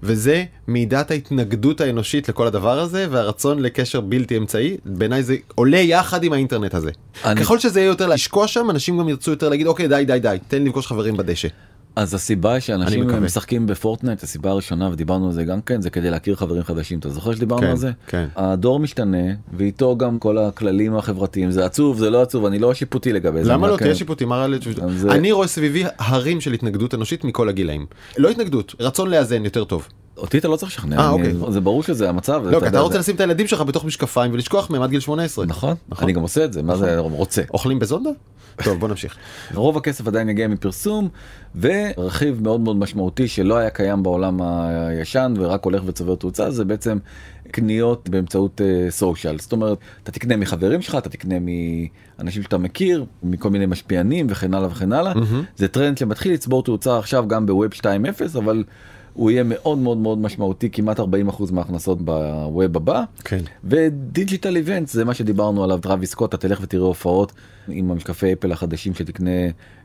וזה 0.04 0.44
מידת 0.68 1.10
ההתנגדות 1.10 1.80
האנושית 1.80 2.28
לכל 2.28 2.46
הדבר 2.46 2.78
הזה 2.80 3.06
והרצון 3.10 3.58
לקשר 3.62 4.00
בלתי 4.00 4.36
אמצעי 4.36 4.76
בעיניי 4.84 5.22
זה 5.22 5.36
עולה 5.54 5.78
יחד 5.78 6.24
עם 6.24 6.32
האינטרנט 6.32 6.74
הזה. 6.74 6.90
אני- 7.24 7.40
ככל 7.40 7.58
שזה 7.58 7.80
יהיה 7.80 7.86
יותר 7.88 8.06
לשקוע 8.06 8.46
שם 8.46 8.70
אנשים 8.70 8.98
גם 8.98 9.08
ירצו 9.08 9.30
יותר 9.30 9.48
להגיד 9.48 9.66
אוקיי 9.66 9.88
די 9.88 10.04
די 10.06 10.18
די 10.20 10.36
תן 10.48 10.58
לי 10.62 10.68
לפגוש 10.68 10.86
חברים 10.86 11.16
בדשא. 11.16 11.48
אז 11.96 12.14
הסיבה 12.14 12.60
שאנשים. 12.60 13.24
משחקים 13.24 13.66
בפורטנייט 13.66 14.22
הסיבה 14.22 14.50
הראשונה 14.50 14.88
ודיברנו 14.92 15.26
על 15.26 15.32
זה 15.32 15.44
גם 15.44 15.60
כן 15.60 15.80
זה 15.80 15.90
כדי 15.90 16.10
להכיר 16.10 16.36
חברים 16.36 16.62
חדשים 16.62 16.98
אתה 16.98 17.08
זוכר 17.08 17.34
שדיברנו 17.34 17.60
כן, 17.62 17.68
על 17.70 17.76
זה 17.76 17.90
כן. 18.06 18.26
הדור 18.36 18.80
משתנה 18.80 19.18
ואיתו 19.56 19.96
גם 19.96 20.18
כל 20.18 20.38
הכללים 20.38 20.96
החברתיים 20.96 21.50
זה 21.50 21.64
עצוב 21.64 21.98
זה 21.98 22.10
לא 22.10 22.22
עצוב 22.22 22.44
אני 22.46 22.58
לא 22.58 22.74
שיפוטי 22.74 23.12
לגבי 23.12 23.44
זה. 23.44 23.52
למה 23.52 23.68
לא 23.68 23.74
רק- 23.74 23.82
תהיה 23.82 23.94
שיפוטי 23.94 24.24
מה 24.24 24.36
רע 24.36 24.46
לי? 24.48 24.58
זה- 24.96 25.10
אני 25.12 25.32
רואה 25.32 25.46
סביבי 25.48 25.84
הרים 25.98 26.40
של 26.40 26.52
התנגדות 26.52 26.94
אנושית 26.94 27.24
מכל 27.24 27.48
הגילאים. 27.48 27.86
לא 28.18 28.28
התנגדות 28.28 28.74
רצון 28.80 29.10
לאזן 29.10 29.44
יותר 29.44 29.64
טוב. 29.64 29.88
אותי 30.16 30.38
אתה 30.38 30.48
לא 30.48 30.56
צריך 30.56 30.72
לשכנע 30.72 30.98
אה, 30.98 31.14
אני- 31.14 31.32
אוקיי. 31.38 31.52
זה 31.52 31.60
ברור 31.60 31.82
שזה 31.82 32.08
המצב 32.08 32.42
לא 32.44 32.50
כי 32.50 32.56
אתה 32.56 32.66
יודע, 32.66 32.80
רוצה 32.80 32.92
זה- 32.92 32.98
לשים 32.98 33.14
את 33.14 33.20
הילדים 33.20 33.46
שלך 33.46 33.60
בתוך 33.60 33.84
משקפיים 33.84 34.32
ולשכוח 34.32 34.70
מהם 34.70 34.82
עד 34.82 34.90
גיל 34.90 35.00
18. 35.00 35.46
נכון 35.46 35.74
נכון. 35.88 36.04
אני 36.04 36.12
גם 36.12 36.22
עושה 36.22 36.44
את 36.44 36.52
זה 36.52 36.62
מה 36.62 36.76
זה 36.76 36.98
רוצה 36.98 37.42
אוכלים 37.54 37.78
בזונדה? 37.78 38.10
טוב 38.64 38.78
בוא 38.80 38.88
נמשיך. 38.88 39.16
רוב 39.54 39.76
הכסף 39.76 40.06
עדיין 40.06 40.28
יגיע 40.28 40.48
מפרסום 40.48 41.08
ורכיב 41.60 42.42
מאוד 42.42 42.60
מאוד 42.60 42.76
משמעותי 42.76 43.28
שלא 43.28 43.56
היה 43.56 43.70
קיים 43.70 44.02
בעולם 44.02 44.38
הישן 44.42 45.34
ורק 45.36 45.64
הולך 45.64 45.82
וצובר 45.86 46.14
תאוצה 46.14 46.50
זה 46.50 46.64
בעצם 46.64 46.98
קניות 47.50 48.08
באמצעות 48.08 48.60
social 48.90 49.38
זאת 49.38 49.52
אומרת 49.52 49.78
אתה 50.02 50.12
תקנה 50.12 50.36
מחברים 50.36 50.82
שלך 50.82 50.94
אתה 50.94 51.08
תקנה 51.08 51.34
מאנשים 52.18 52.42
שאתה 52.42 52.58
מכיר 52.58 53.04
מכל 53.22 53.50
מיני 53.50 53.66
משפיענים 53.66 54.26
וכן 54.30 54.54
הלאה 54.54 54.68
וכן 54.68 54.92
הלאה 54.92 55.12
זה 55.56 55.68
טרנד 55.68 55.98
שמתחיל 55.98 56.32
לצבור 56.32 56.62
תאוצה 56.62 56.98
עכשיו 56.98 57.28
גם 57.28 57.46
ב 57.46 57.53
web 57.53 57.72
2.0 57.74 57.84
אבל. 58.38 58.64
הוא 59.14 59.30
יהיה 59.30 59.42
מאוד 59.42 59.78
מאוד 59.78 59.98
מאוד 59.98 60.18
משמעותי 60.18 60.70
כמעט 60.70 61.00
40% 61.00 61.02
מההכנסות 61.52 62.02
ב 62.02 62.21
web 62.21 62.76
הבא 62.76 63.02
כן. 63.24 63.40
ו 63.64 63.76
digital 63.76 64.56
event 64.56 64.88
זה 64.88 65.04
מה 65.04 65.14
שדיברנו 65.14 65.64
עליו 65.64 65.78
טראוויס 65.78 66.10
סקוט 66.10 66.34
אתה 66.34 66.48
תלך 66.48 66.58
ותראה 66.62 66.86
הופעות 66.86 67.32
עם 67.68 67.90
המשקפי 67.90 68.32
אפל 68.32 68.52
החדשים 68.52 68.94
שתקנה 68.94 69.30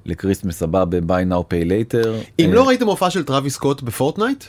ל 0.05 0.11
Christmas 0.11 0.63
הבא 0.63 0.85
ב-buy 0.85 1.31
now 1.31 1.53
pay 1.53 1.69
later. 1.69 2.07
אם 2.39 2.49
אה, 2.49 2.55
לא 2.55 2.67
ראיתם 2.67 2.87
הופעה 2.87 3.09
של 3.09 3.23
טראביס 3.23 3.53
סקוט 3.53 3.81
בפורטנייט 3.81 4.43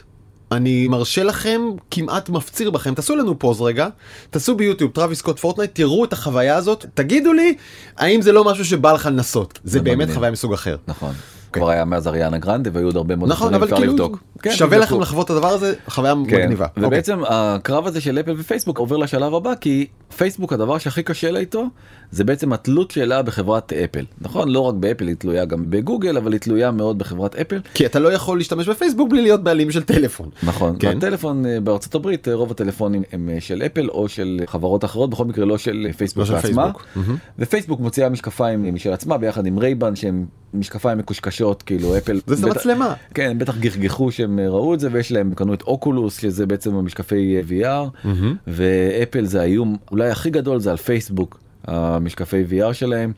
אני 0.53 0.89
מרשה 0.89 1.23
לכם 1.25 1.61
כמעט 1.91 2.29
מפציר 2.29 2.71
בכם 2.71 2.95
תעשו 2.95 3.17
לנו 3.17 3.39
pause 3.39 3.61
רגע 3.61 3.89
תעשו 4.31 4.55
ביוטיוב 4.55 4.91
טראביס 4.91 5.19
סקוט 5.19 5.39
פורטנייט 5.39 5.75
תראו 5.75 6.05
את 6.05 6.13
החוויה 6.13 6.57
הזאת 6.57 6.87
תגידו 6.95 7.33
לי 7.33 7.55
האם 7.97 8.23
זה 8.23 8.33
לא 8.33 8.45
משהו 8.45 8.65
שבא 8.65 8.93
לך 8.93 9.07
לנסות 9.07 9.59
זה 9.65 9.81
באמת. 9.81 10.11
חוויה 10.11 10.31
מסוג 10.31 10.53
אחר. 10.53 10.77
נכון. 10.87 11.13
כבר 11.53 11.71
היה 11.71 11.85
מאז 11.85 12.09
אריאנה 12.09 12.39
גרנדה 12.39 12.71
והיו 12.73 12.87
עוד 12.87 12.97
הרבה 12.97 13.17
מאוד 13.17 13.31
נכון 13.31 13.55
אבל 13.55 13.77
כאילו. 13.77 14.09
כן, 14.43 14.53
שווה. 14.53 14.79
לכם 14.79 15.01
לחוות 15.01 15.27
את 15.27 15.31
הדבר 15.31 15.49
הזה 15.49 15.75
חוויה 15.87 16.13
כן. 16.13 16.19
מגניבה. 16.21 16.67
אוקיי. 16.67 16.87
ובעצם 16.87 17.21
הקרב 17.29 17.87
הזה 17.87 18.01
של 18.01 18.21
אפל 18.21 18.35
ופייסבוק 18.39 18.79
עובר 18.79 18.97
לשלב 18.97 19.35
הבא 19.35 19.55
כי 19.55 19.87
פייסבוק 20.17 20.53
הדבר 20.53 20.79
שהכי 20.79 21.03
קשה 21.03 21.31
לה 21.31 21.39
איתו 21.39 21.65
זה 22.11 22.25
בעצם 22.25 22.53
התלות 22.53 22.91
שלה 22.91 23.23
בחברת 23.23 23.73
אפל 23.73 24.05
נכון 24.21 24.49
לא 24.49 24.61
רק 24.61 24.75
באפל 24.75 25.07
היא 25.09 25.17
תלויה 25.17 25.45
גם 25.45 25.65
בגוגל 25.71 26.17
אבל 26.17 26.33
היא 26.33 26.41
תלויה 26.41 26.71
מאוד 26.71 26.99
בחברת 26.99 27.37
אפל 27.37 27.61
כי 27.75 27.87
אתה 27.87 27.99
לא 27.99 28.13
יכול 28.13 28.39
להשתמש 28.39 28.69
בפייסבוק 28.69 29.11
בלי 29.11 29.23
להיות 29.23 29.43
בעלים 29.43 29.71
של 29.71 29.83
טלפון. 29.83 30.29
נכון 30.43 30.77
כן. 30.79 30.97
הטלפון 30.97 31.47
אה, 31.47 31.61
בארצות 31.61 31.95
הברית 31.95 32.29
אה, 32.29 32.35
רוב 32.35 32.51
הטלפונים 32.51 33.03
הם 33.13 33.29
אה, 33.33 33.41
של 33.41 33.63
אפל 33.67 33.89
או 33.89 34.09
של 34.09 34.41
חברות 34.47 34.85
אחרות 34.85 35.11
בכל 35.11 35.25
מקרה 35.25 35.45
לא 35.45 35.59
של 35.59 35.87
פייסבוק 35.97 36.19
לא 36.19 36.25
של 36.27 36.41
פייסבוק. 36.41 36.87
מהמם. 36.97 37.17
ופייסבוק 37.39 37.81
מוציאה 37.81 38.09
משקפיים 38.09 38.75
משל 38.75 38.93
עצמה 38.93 39.19
ביחד 39.19 39.47
עם 39.47 39.59
רייבן 39.59 39.97
שהם 39.97 40.25
משקפיים 40.55 40.99
מקושקשות 40.99 41.63
כאילו 41.63 41.97
אפל 41.99 42.21
זה 42.27 42.47
בטח- 42.47 42.57
מצלמה. 42.57 42.95
כן 43.15 43.39
בטח 43.39 43.59
גחגחו 43.59 44.13
כשהם 44.13 44.41
ראו 44.41 44.75
את 44.75 44.81
זה 44.81 44.89
ויש 44.93 45.13
להם 45.13 45.33
קנו 45.35 45.55
את 45.55 45.63
אוקולוס 45.63 46.21
שזה 46.21 46.47
בעצם 46.47 46.75
המשקפי 46.75 47.41
VR 47.49 48.09
ואפל 48.47 49.25
זה 49.25 49.41
האיום 49.41 49.77
אולי 49.91 50.11
הכי 50.11 50.31
גדול 50.31 50.61
זה 50.61 50.71
על 50.71 50.77
פייסבוק 50.77 51.41
המשקפי 51.69 52.45
VR 52.51 52.73
שלהם. 52.73 53.13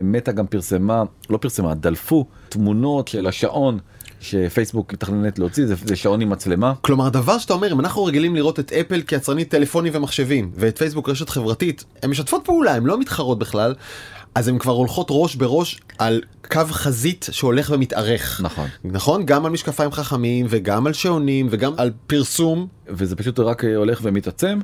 מטה 0.00 0.32
גם 0.32 0.46
פרסמה 0.46 1.02
לא 1.30 1.36
פרסמה 1.36 1.74
דלפו 1.74 2.26
תמונות 2.48 3.08
של 3.08 3.26
השעון 3.26 3.78
שפייסבוק 4.20 4.92
מתכננת 4.92 5.38
להוציא 5.38 5.66
זה, 5.66 5.74
זה 5.84 5.96
שעון 5.96 6.20
עם 6.20 6.30
מצלמה. 6.30 6.74
כלומר 6.80 7.08
דבר 7.08 7.38
שאתה 7.38 7.52
אומר 7.52 7.72
אם 7.72 7.80
אנחנו 7.80 8.04
רגילים 8.04 8.36
לראות 8.36 8.60
את 8.60 8.72
אפל 8.72 9.02
כיצרנית 9.02 9.50
טלפונים 9.50 9.92
ומחשבים 9.96 10.50
ואת 10.54 10.78
פייסבוק 10.78 11.08
רשת 11.08 11.28
חברתית 11.28 11.84
הן 12.02 12.10
משתפות 12.10 12.42
פעולה 12.44 12.74
הן 12.74 12.84
לא 12.84 13.00
מתחרות 13.00 13.38
בכלל 13.38 13.74
אז 14.34 14.48
הן 14.48 14.58
כבר 14.58 14.72
הולכות 14.72 15.06
ראש 15.10 15.34
בראש 15.34 15.80
על 15.98 16.20
קו 16.50 16.60
חזית 16.70 17.28
שהולך 17.30 17.70
ומתארך. 17.74 18.40
נכון. 18.44 18.68
נכון? 18.84 19.26
גם 19.26 19.46
על 19.46 19.52
משקפיים 19.52 19.92
חכמים 19.92 20.46
וגם 20.48 20.86
על 20.86 20.92
שעונים 20.92 21.46
וגם 21.50 21.72
על 21.76 21.90
פרסום. 22.06 22.66
וזה 22.88 23.16
פשוט 23.16 23.38
רק 23.38 23.64
הולך 23.64 24.00
ומתעצם. 24.02 24.58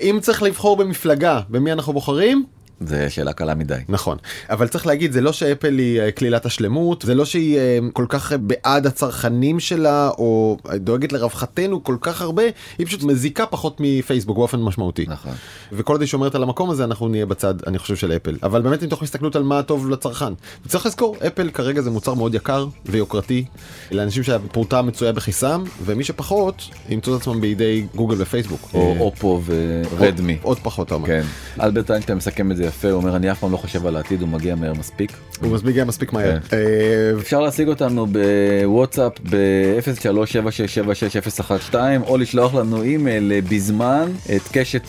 אם 0.00 0.18
צריך 0.22 0.42
לבחור 0.42 0.76
במפלגה 0.76 1.40
במי 1.48 1.72
אנחנו 1.72 1.92
בוחרים 1.92 2.44
זה 2.80 3.10
שאלה 3.10 3.32
קלה 3.32 3.54
מדי. 3.54 3.74
נכון 3.88 4.18
אבל 4.50 4.68
צריך 4.68 4.86
להגיד 4.86 5.12
זה 5.12 5.20
לא 5.20 5.32
שאפל 5.32 5.78
היא 5.78 6.00
אה, 6.00 6.12
כלילת 6.12 6.46
השלמות 6.46 7.02
זה 7.02 7.14
לא 7.14 7.24
שהיא 7.24 7.58
אה, 7.58 7.78
כל 7.92 8.06
כך 8.08 8.32
אה, 8.32 8.38
בעד 8.38 8.86
הצרכנים 8.86 9.60
שלה 9.60 10.08
או 10.08 10.56
דואגת 10.74 11.12
לרווחתנו 11.12 11.84
כל 11.84 11.96
כך 12.00 12.22
הרבה 12.22 12.42
היא 12.78 12.86
פשוט 12.86 13.02
מזיקה 13.02 13.46
פחות 13.46 13.76
מפייסבוק 13.80 14.36
באופן 14.36 14.60
משמעותי 14.60 15.04
נכון. 15.08 15.32
וכל 15.72 15.92
עוד 15.92 16.00
היא 16.00 16.08
שומרת 16.08 16.34
על 16.34 16.42
המקום 16.42 16.70
הזה 16.70 16.84
אנחנו 16.84 17.08
נהיה 17.08 17.26
בצד 17.26 17.54
אני 17.66 17.78
חושב 17.78 17.96
של 17.96 18.12
אפל 18.12 18.36
אבל 18.42 18.62
באמת 18.62 18.82
מתוך 18.82 19.02
הסתכלות 19.02 19.36
על 19.36 19.42
מה 19.42 19.62
טוב 19.62 19.90
לצרכן 19.90 20.32
צריך 20.68 20.86
לזכור 20.86 21.16
אפל 21.26 21.50
כרגע 21.50 21.80
זה 21.80 21.90
מוצר 21.90 22.14
מאוד 22.14 22.34
יקר 22.34 22.66
ויוקרתי 22.86 23.44
לאנשים 23.90 24.22
שהפרוטה 24.22 24.82
מצויה 24.82 25.12
בכיסם 25.12 25.64
ומי 25.84 26.04
שפחות 26.04 26.62
ימצאו 26.88 27.16
את 27.16 27.20
עצמם 27.20 27.40
בידי 27.40 27.86
גוגל 27.94 28.16
ופייסבוק 28.18 28.70
או 28.74 28.96
אופו 29.00 29.42
ורדמי. 29.44 30.32
עוד, 30.32 30.42
עוד 30.42 30.58
פחות 30.62 30.86
אתה 30.86 30.94
אומר. 30.94 31.06
כן. 31.06 31.22
אלברט 31.60 31.90
איינשטיין 31.90 32.18
מסכם 32.18 32.50
את 32.50 32.56
זה 32.56 32.69
יפה, 32.70 32.90
הוא 32.90 32.96
אומר 32.96 33.16
אני 33.16 33.32
אף 33.32 33.38
פעם 33.38 33.52
לא 33.52 33.56
חושב 33.56 33.86
על 33.86 33.96
העתיד, 33.96 34.20
הוא 34.20 34.28
מגיע 34.28 34.54
מהר 34.54 34.74
מספיק. 34.74 35.12
הוא 35.40 35.56
גם 35.74 35.84
מספיק 35.84 36.12
מהר. 36.12 36.40
כן. 36.40 36.56
אה, 36.56 37.20
אפשר 37.20 37.40
להשיג 37.40 37.68
אותנו 37.68 38.06
בוואטסאפ 38.06 39.12
ב-0376766012 39.30 41.74
או 42.06 42.16
לשלוח 42.16 42.54
לנו 42.54 42.82
אימייל 42.82 43.32
בזמן 43.48 44.12
את 44.36 44.42
קשת 44.52 44.82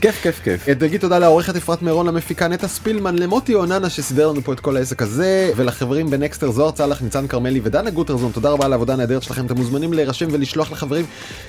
כיף 0.00 0.22
כיף 0.22 0.40
כיף. 0.44 0.68
נגיד 0.82 1.00
תודה 1.00 1.18
לעורכת 1.18 1.56
אפרת 1.56 1.82
מירון 1.82 2.06
למפיקה 2.06 2.48
נטע 2.48 2.68
ספילמן 2.68 3.18
למוטי 3.18 3.54
אוננה 3.54 3.90
שסידר 3.90 4.28
לנו 4.28 4.42
פה 4.42 4.52
את 4.52 4.60
כל 4.60 4.76
העסק 4.76 5.02
הזה 5.02 5.52
ולחברים 5.56 6.10
בנקסטר 6.10 6.50
זוהר 6.50 6.70
צלח 6.70 7.02
ניצן 7.02 7.26
כרמלי 7.26 7.60
ודנה 7.62 7.90
גוטרזון 7.90 8.32
תודה 8.32 8.50
רבה 8.50 8.64
על 8.64 8.72
העבודה 8.72 8.92
הנהדרת 8.92 9.22
שלכם 9.22 9.46
אתם 9.46 9.56
מוזמנים 9.56 9.92
להירשם 9.92 10.26
ולשלוח 10.32 10.72
לחברים 10.72 11.04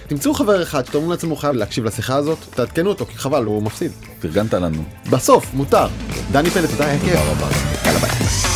תמצאו 0.08 0.34
חבר 0.34 0.64
אחד 0.64 0.86
שאתם 0.86 0.96
אומרים 0.96 1.12
לעצמם 1.12 1.30
הוא 1.30 1.38
חייב 1.38 1.56
להקשיב 1.56 1.86
לשיחה 1.86 2.16
הזאת 2.16 2.38
תעדכנו 2.56 2.90
אותו 2.90 3.06
כי 3.06 3.18
חבל 3.18 3.46
הוא 3.46 3.64
מפסיד 3.64 3.92
פרגנת 4.22 4.54
לנו. 4.54 4.84
בסוף 5.10 5.54
מותר 5.54 5.88
דני 6.32 6.50
פלד 6.50 6.70
תודה 6.70 6.86
היה 6.86 7.00
כיף. 7.00 7.20
תודה 7.20 7.32
רבה. 7.32 7.48
יאללה 7.86 8.00
ביי. 8.00 8.53